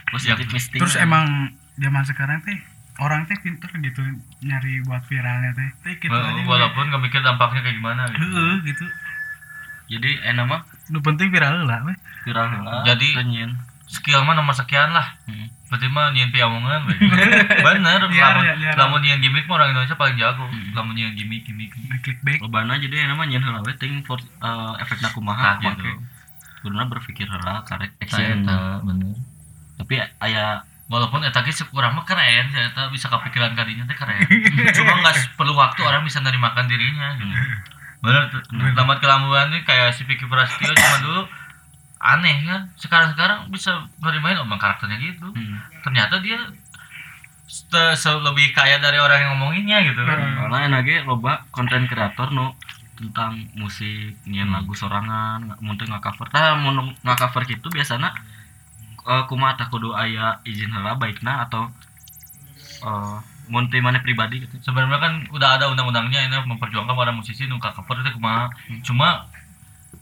[0.08, 2.56] positif misting Terus emang zaman sekarang teh
[2.98, 4.00] orang teh pinter gitu
[4.40, 5.68] nyari buat viralnya teh.
[6.00, 6.08] Gitu.
[6.48, 8.24] Walaupun nggak mikir dampaknya kayak gimana gitu.
[8.24, 8.84] Heeh gitu.
[9.88, 11.96] Jadi enak mah Nu penting viral lah weh.
[12.22, 13.52] viral heula Jadi- renyen
[13.88, 15.16] Skill mah nomor sekian lah.
[15.24, 15.48] Hmm.
[15.64, 16.92] Berarti mah nyian piamongan we.
[17.64, 18.74] Bener, Nyiar, lamun, ya, nyiar.
[18.76, 20.44] lamun nyian gimmick mah orang Indonesia paling jago.
[20.72, 21.72] Lamun nyian gimmick gimmick.
[21.98, 22.36] Clickbait.
[22.38, 25.88] lobana jadi enak mah nyen heula we ting for uh, efek Nah, kumaha gitu.
[26.60, 28.44] kuduna berpikir heula karek Saya action
[28.82, 29.16] bener.
[29.76, 34.20] tapi aya walaupun eta ge kurang mah keren eta bisa kepikiran kadinya teh keren
[34.76, 37.32] cuma nggak perlu waktu orang bisa nerimakan dirinya gitu
[37.98, 41.22] bener tuh lambat kelambuan nih kayak si Vicky Prasetyo cuma dulu
[41.98, 45.82] aneh kan sekarang sekarang bisa nerimain omong karakternya gitu hmm.
[45.82, 46.38] ternyata dia
[47.48, 50.46] se- se- lebih kaya dari orang yang ngomonginnya gitu Hmm.
[50.46, 52.54] Soalnya enak ge loba konten kreator nu
[52.98, 56.26] tentang musik, nyian lagu sorangan, nggak mungkin nggak cover.
[56.34, 58.10] Tah mun nggak cover gitu biasanya
[59.06, 61.70] uh, kumaha kudu aya izin heula baikna atau
[62.82, 63.18] uh,
[63.48, 64.54] mun teu maneh pribadi gitu.
[64.60, 68.48] sebenarnya kan udah ada undang-undangnya ini memperjuangkan para musisi nu cover itu kumaha
[68.84, 69.26] cuma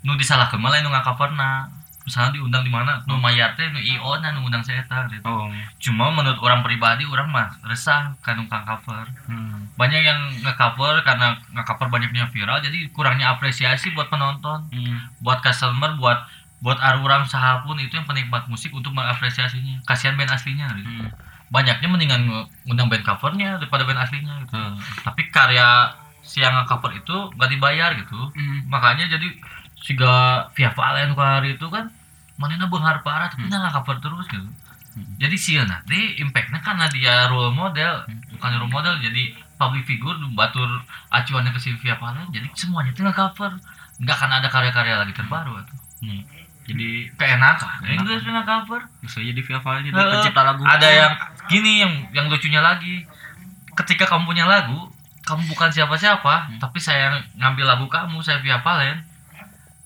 [0.02, 1.70] nu disalahkeun malah nu coverna
[2.06, 5.26] misalnya diundang di mana nu mayar teh nu IO na nu undang saya gitu.
[5.26, 5.50] Oh.
[5.82, 9.66] cuma menurut orang pribadi orang mah resah kan nungkang cover Hmm.
[9.74, 15.02] banyak yang nge-cover karena nge-cover banyaknya viral jadi kurangnya apresiasi buat penonton Hmm.
[15.18, 16.22] buat customer buat
[16.62, 20.88] buat orang sahapun itu yang penikmat musik untuk mengapresiasinya kasihan band aslinya gitu.
[20.88, 21.10] Hmm.
[21.52, 22.22] Banyaknya mendingan
[22.66, 24.56] ngundang band covernya daripada band aslinya gitu.
[24.56, 24.76] Hmm.
[25.06, 25.94] tapi karya
[26.26, 28.18] si yang nge-cover itu gak dibayar gitu.
[28.34, 28.66] Hmm.
[28.66, 29.28] makanya jadi
[29.82, 31.86] siga Via Valen hari itu kan
[32.36, 34.48] manena benghar parah tapi nggak cover terus gitu.
[35.20, 38.08] Jadi sih nanti impactnya karena dia role model.
[38.32, 40.68] Bukan role model jadi public figure batur
[41.10, 43.56] acuannya ke si Via Valen jadi semuanya itu nggak cover
[44.00, 46.20] nggak akan ada karya-karya lagi terbaru tuh Hmm.
[46.66, 47.94] Jadi keenakan Keenakan.
[48.02, 50.62] English nggak cover bisa jadi via file jadi pencipta lagu.
[50.66, 51.12] ada yang
[51.46, 53.06] gini yang yang lucunya lagi.
[53.76, 54.90] Ketika kamu punya lagu
[55.26, 59.02] kamu bukan siapa-siapa tapi saya ngambil lagu kamu saya via Valen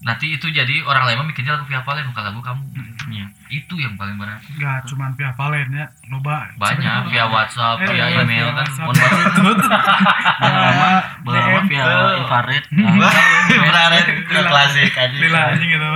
[0.00, 2.62] nanti itu jadi orang lain mah mikirnya lagu via Valen bukan lagu kamu
[3.10, 3.26] Iya.
[3.50, 6.46] itu yang paling berat Gak cuman via Valen ya, loba.
[6.54, 9.34] banyak via WhatsApp via Eh, email kan WhatsApp.
[9.36, 10.92] Mun lama
[11.26, 11.84] lama via
[12.16, 12.64] infrared.
[12.70, 14.06] Infrared
[14.50, 15.90] klasik aja Lila anjing gitu.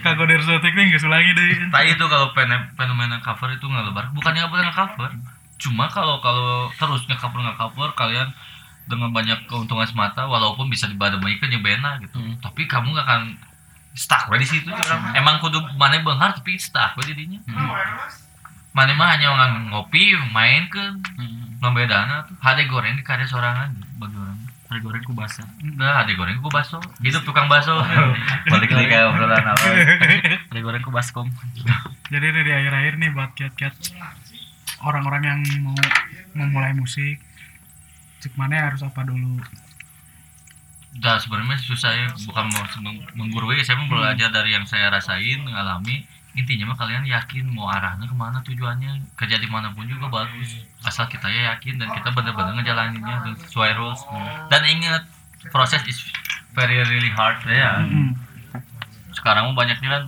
[0.00, 1.48] Kagak dari sotek nih nggak lagi deh.
[1.68, 4.04] Tapi itu kalau pen- fenomena cover itu nggak lebar.
[4.12, 5.10] Bukannya nggak boleh nge-cover.
[5.58, 8.30] Cuma kalau kalau terus nge-cover nge-cover kalian
[8.86, 12.18] dengan banyak keuntungan semata walaupun bisa dibadamaikan ya bena gitu.
[12.18, 12.36] Hmm.
[12.42, 13.22] Tapi kamu nggak akan
[13.92, 17.36] stuck we di situ orang emang kudu mana benghar tapi stuck we di dinya
[18.72, 20.80] mana mah hanya ngan ngopi main ke
[21.12, 21.60] Hmm.
[21.60, 23.70] ngebedana tuh hade goreng di karya sorangan
[24.00, 24.40] bagi orang
[24.72, 25.44] Hari goreng ku basah.
[25.60, 27.76] Enggak, hade goreng ku baso hidup tukang baso
[28.52, 29.72] balik lagi kayak obrolan awal
[30.48, 31.28] Hari goreng ku baskom.
[32.08, 33.74] Jadi ini di akhir-akhir nih buat kiat-kiat
[34.80, 35.76] orang-orang yang mau
[36.32, 37.20] memulai musik.
[38.22, 39.42] Cek mana harus apa dulu?
[41.02, 45.40] Nah, sebenarnya susah ya, bukan mau meng- menggurui, saya mau belajar dari yang saya rasain,
[45.42, 46.04] ngalami.
[46.32, 50.64] Intinya mah kalian yakin mau arahnya ke mana tujuannya, kerja di mana pun juga bagus.
[50.84, 54.00] Asal kita ya yakin dan kita benar-benar ngejalaninnya dan sesuai rules.
[54.48, 55.02] Dan ingat,
[55.52, 55.98] proses is
[56.56, 57.84] very really hard ya.
[57.84, 58.16] Hmm.
[59.12, 60.02] Sekarang mah banyaknya kan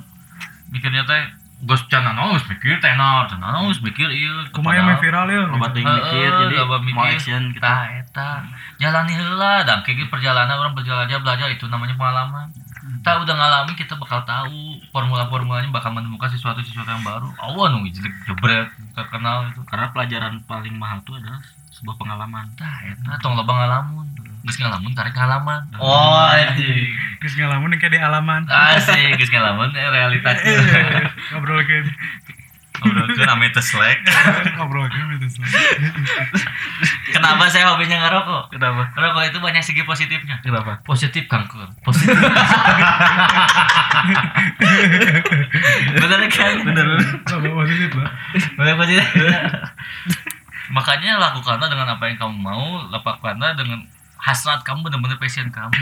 [0.72, 4.44] mikirnya teh gus canana gus mikir tenor, canana gus mikir iya.
[4.52, 5.42] Kumaha mah viral ya.
[5.48, 7.16] Loba teuing mikir jadi mau mikir.
[7.16, 7.64] action gitu.
[7.64, 8.44] Tah eta
[8.76, 12.52] jalani heula dan kayak gitu perjalanan orang berjalan aja belajar itu namanya pengalaman.
[13.00, 17.32] Tak udah ngalami kita bakal tahu formula-formulanya bakal menemukan sesuatu sesuatu yang baru.
[17.40, 19.60] Allah nunggu jelek jebret terkenal itu.
[19.64, 21.40] Karena pelajaran paling mahal itu adalah
[21.72, 22.44] sebuah pengalaman.
[22.60, 24.33] Tah eta tong loba ngalamun.
[24.44, 25.64] Geus ngalamun tarik halaman.
[25.80, 26.92] Oh, anjing.
[27.24, 28.44] Geus ngalamun yang kayak di alaman.
[28.44, 30.60] Asik geus ngalamun eh, realitasnya.
[31.32, 31.88] Ngobrolkeun.
[32.84, 34.04] Ngobrolkeun ame teu selek.
[34.60, 35.48] Ngobrolkeun itu selalu.
[37.16, 38.52] Kenapa saya hobinya ngerokok?
[38.52, 38.92] Kenapa?
[38.92, 40.36] Rokok itu banyak segi positifnya.
[40.44, 40.84] Kenapa?
[40.84, 41.64] Positif kanker.
[41.80, 42.12] Positif.
[46.04, 46.56] Bener kan?
[46.68, 47.00] Bener.
[47.24, 48.12] Positif lah.
[48.60, 49.08] Bener positif.
[50.68, 53.84] Makanya lakukanlah dengan apa yang kamu mau, lakukanlah dengan
[54.18, 55.74] hasrat kamu benar-benar passion kamu.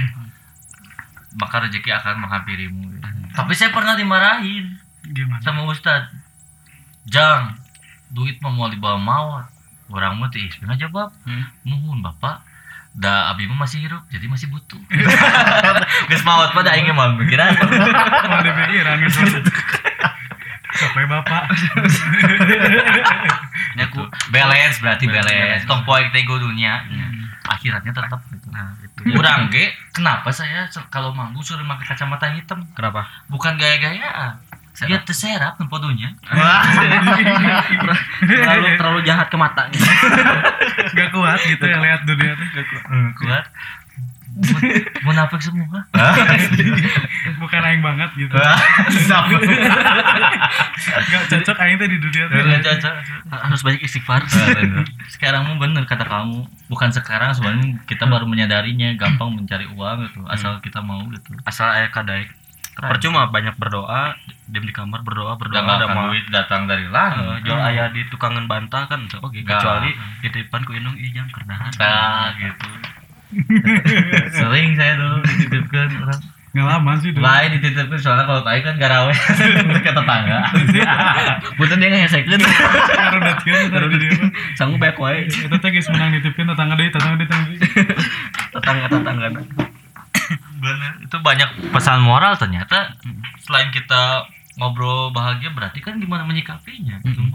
[1.39, 3.01] Maka rezeki akan menghampirimu.
[3.33, 4.77] Tapi saya pernah dimarahin
[5.09, 5.41] Gimana?
[5.41, 6.13] sama Ustad.
[7.09, 7.57] Jang,
[8.13, 9.47] duit mah mau dibawa mawat.
[9.93, 11.13] Orang mah teh aja bab.
[11.25, 11.49] Hmm.
[11.65, 12.45] Nuhun bapak.
[12.93, 14.77] Da abi mah masih hidup, jadi masih butuh.
[16.13, 17.57] Geus mawat mah da aing mah pikiran.
[18.29, 19.01] Mau dipikiran
[20.97, 21.45] we bapak.
[23.79, 24.03] Ya ku
[24.35, 25.65] balance berarti balance.
[25.65, 26.85] Tong poek teh dunia.
[27.43, 28.47] Akhiratnya tetap gitu.
[28.55, 29.01] Nah, itu.
[29.19, 32.63] Kurang ge, kenapa saya kalau manggung suruh pakai kacamata hitam?
[32.75, 33.07] Kenapa?
[33.27, 34.39] Bukan gaya-gayaan.
[34.73, 36.17] Dia terserap tempodunya.
[38.25, 39.85] terlalu terlalu jahat ke mata gitu.
[40.97, 42.49] Gak kuat gitu ya lihat dunia tuh.
[43.21, 43.45] Kuat.
[45.03, 45.85] Munafik semua.
[47.43, 48.33] Bukan aing banget gitu.
[51.13, 52.37] Gak cocok aing teh di dunia tuh.
[52.41, 52.95] Nggak cocok.
[53.33, 54.23] harus banyak istighfar.
[55.11, 56.47] Sekarang mah bener kata kamu.
[56.69, 58.95] Bukan sekarang sebenarnya kita baru menyadarinya.
[58.97, 61.33] Gampang mencari uang gitu asal kita mau gitu.
[61.45, 62.31] Asal aya kadaik.
[62.73, 64.17] Percuma banyak berdoa
[64.49, 66.09] diam di kamar berdoa berdoa nggak ada mah.
[66.09, 67.45] duit datang dari langit.
[67.45, 69.61] Jual ayah di tukangan bantah kan oke Nggak.
[69.61, 72.69] kecuali titipan ku indung ijang kerdahan nah gitu
[74.39, 76.21] sering saya dulu dititipkan orang.
[76.53, 77.25] Ngalaman sih dulu.
[77.25, 79.15] lain dititipkan soalnya kalau tahu kan garawe
[79.85, 80.39] ke tetangga.
[81.59, 82.41] Bukan dia ngesekin
[82.93, 84.13] Karo datieun tadi dia
[84.53, 85.25] sanggup baik wae.
[85.29, 87.57] Eta teh geus menang nitipkeun tetangga deui, tetangga deui, tetangga
[88.53, 89.27] tetangga tetangga.
[90.61, 90.93] Bener.
[91.01, 93.01] Itu banyak pesan moral ternyata.
[93.41, 94.29] Selain kita
[94.61, 97.01] ngobrol bahagia berarti kan gimana menyikapinya?
[97.01, 97.33] Gitu.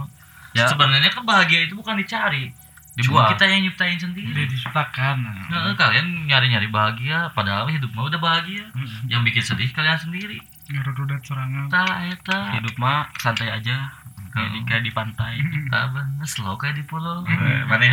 [0.55, 0.65] Ya.
[0.65, 2.49] sebenarnya kan bahagia itu bukan dicari
[2.97, 3.29] Dibuat.
[3.29, 4.33] Cuma kita yang nyiptain sendiri.
[4.33, 5.15] Dia diciptakan.
[5.21, 8.65] Nah, kalian nyari-nyari bahagia padahal hidup mah udah bahagia.
[9.05, 10.41] Yang bikin sedih kalian sendiri.
[10.67, 11.69] Ngarududat sorangan.
[11.69, 13.93] tak eta hidup mah santai aja.
[14.33, 15.33] Kayak di kayak di pantai.
[15.69, 16.25] Tak bener.
[16.25, 17.21] Slow kayak di pulau.
[17.69, 17.85] Mana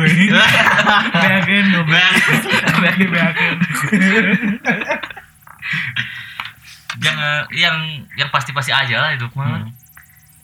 [0.00, 0.32] Tuh ini.
[1.22, 2.12] Beakeun goblok.
[2.80, 3.58] Beakeun beakeun.
[7.00, 7.76] jangan yang
[8.20, 9.64] yang pasti-pasti aja lah hidup mah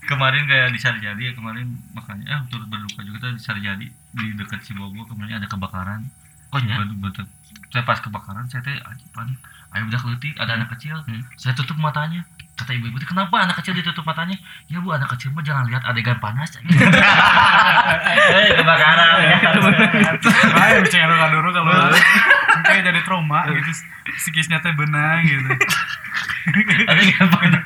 [0.09, 4.27] kemarin kayak di Sarjadi ya kemarin makanya eh turut berduka juga tuh di Sarjadi di
[4.41, 6.09] dekat Cibogo kemarin ada kebakaran.
[6.49, 7.27] Oh ya betul betul
[7.69, 8.73] saya pas kebakaran saya teh
[9.13, 9.37] panik
[9.77, 10.97] ayo udah keletik ada anak kecil.
[11.05, 11.21] Hmm.
[11.37, 12.25] saya tutup matanya
[12.59, 14.35] kata ibu-ibu "Teh, kenapa anak kecil ditutup matanya?
[14.67, 16.51] Ya bu anak kecil mah jangan lihat adegan panas.
[18.29, 19.09] Eh kebakaran
[20.59, 21.73] Ayo bisa ngaruh dulu kalau
[22.67, 23.71] kayak jadi trauma gitu.
[24.19, 25.51] Psikisnya teh benang gitu.
[26.91, 27.63] adegan panas.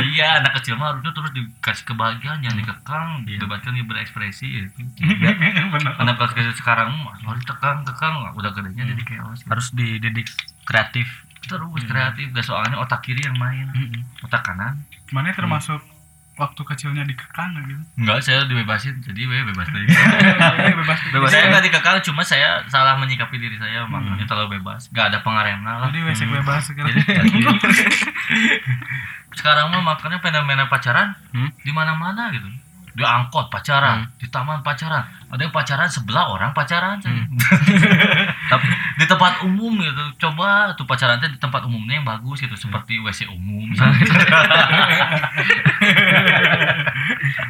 [0.00, 4.88] Iya anak kecil mah harusnya terus dikasih kebahagiaan yang dikekang dibebaskan dia berekspresi gitu.
[4.98, 5.92] Benar.
[6.00, 9.44] anak kecil sekarang mah harus tekang tekang udah gedenya jadi chaos.
[9.46, 10.26] Harus dididik
[10.64, 11.06] kreatif
[11.42, 13.66] terus kreatif gak soalnya otak kiri yang main
[14.20, 15.82] otak kanan Mana termasuk
[16.32, 17.84] waktu kecilnya dikekang gitu.
[17.94, 19.84] Enggak, saya dibebasin, jadi we bebas lagi.
[19.84, 21.48] Eh, bebas Bebas saya ya?
[21.52, 24.88] nggak dikekang, cuma saya salah menyikapi diri saya, makanya terlalu bebas.
[24.88, 25.92] Nggak ada pengarena lah.
[25.92, 26.88] Jadi wesek bebas sekarang.
[26.88, 27.44] Jadi,
[29.34, 31.52] sekarang mah makanya fenomena pacaran Hmm?
[31.58, 32.48] di mana-mana gitu.
[32.92, 34.04] Di angkot pacaran.
[34.20, 35.04] Di taman pacaran.
[35.32, 37.24] Ada yang pacaran sebelah orang pacaran Hmm.
[38.52, 38.68] tapi
[39.00, 40.28] di tempat umum gitu.
[40.28, 42.52] Coba tuh pacaran teh di tempat umumnya yang bagus gitu.
[42.52, 43.72] Seperti WC umum.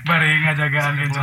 [0.07, 1.19] Bari ngajagaan gitu.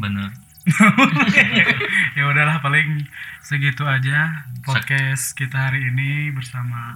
[0.00, 0.28] bener.
[2.16, 3.02] Ya udahlah paling
[3.42, 6.94] segitu aja podcast kita hari ini bersama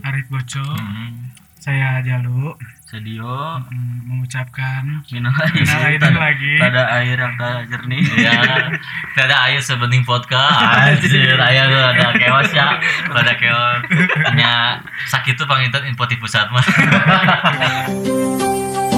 [0.00, 0.64] Arif Goco.
[0.64, 1.30] Hmm.
[1.62, 2.56] saya Jalu
[2.92, 3.56] Sedio.
[4.04, 5.64] Mengucapkan minum lagi.
[6.60, 8.04] Tada air yang tak jernih.
[8.20, 8.68] Ya
[9.16, 12.76] tidak ayo sebening podcast anjir ayo tuh ada kewas ya.
[13.08, 13.80] Ada kewas
[14.28, 14.76] hanya
[15.08, 16.60] sakit tuh pangintan info di pusat mah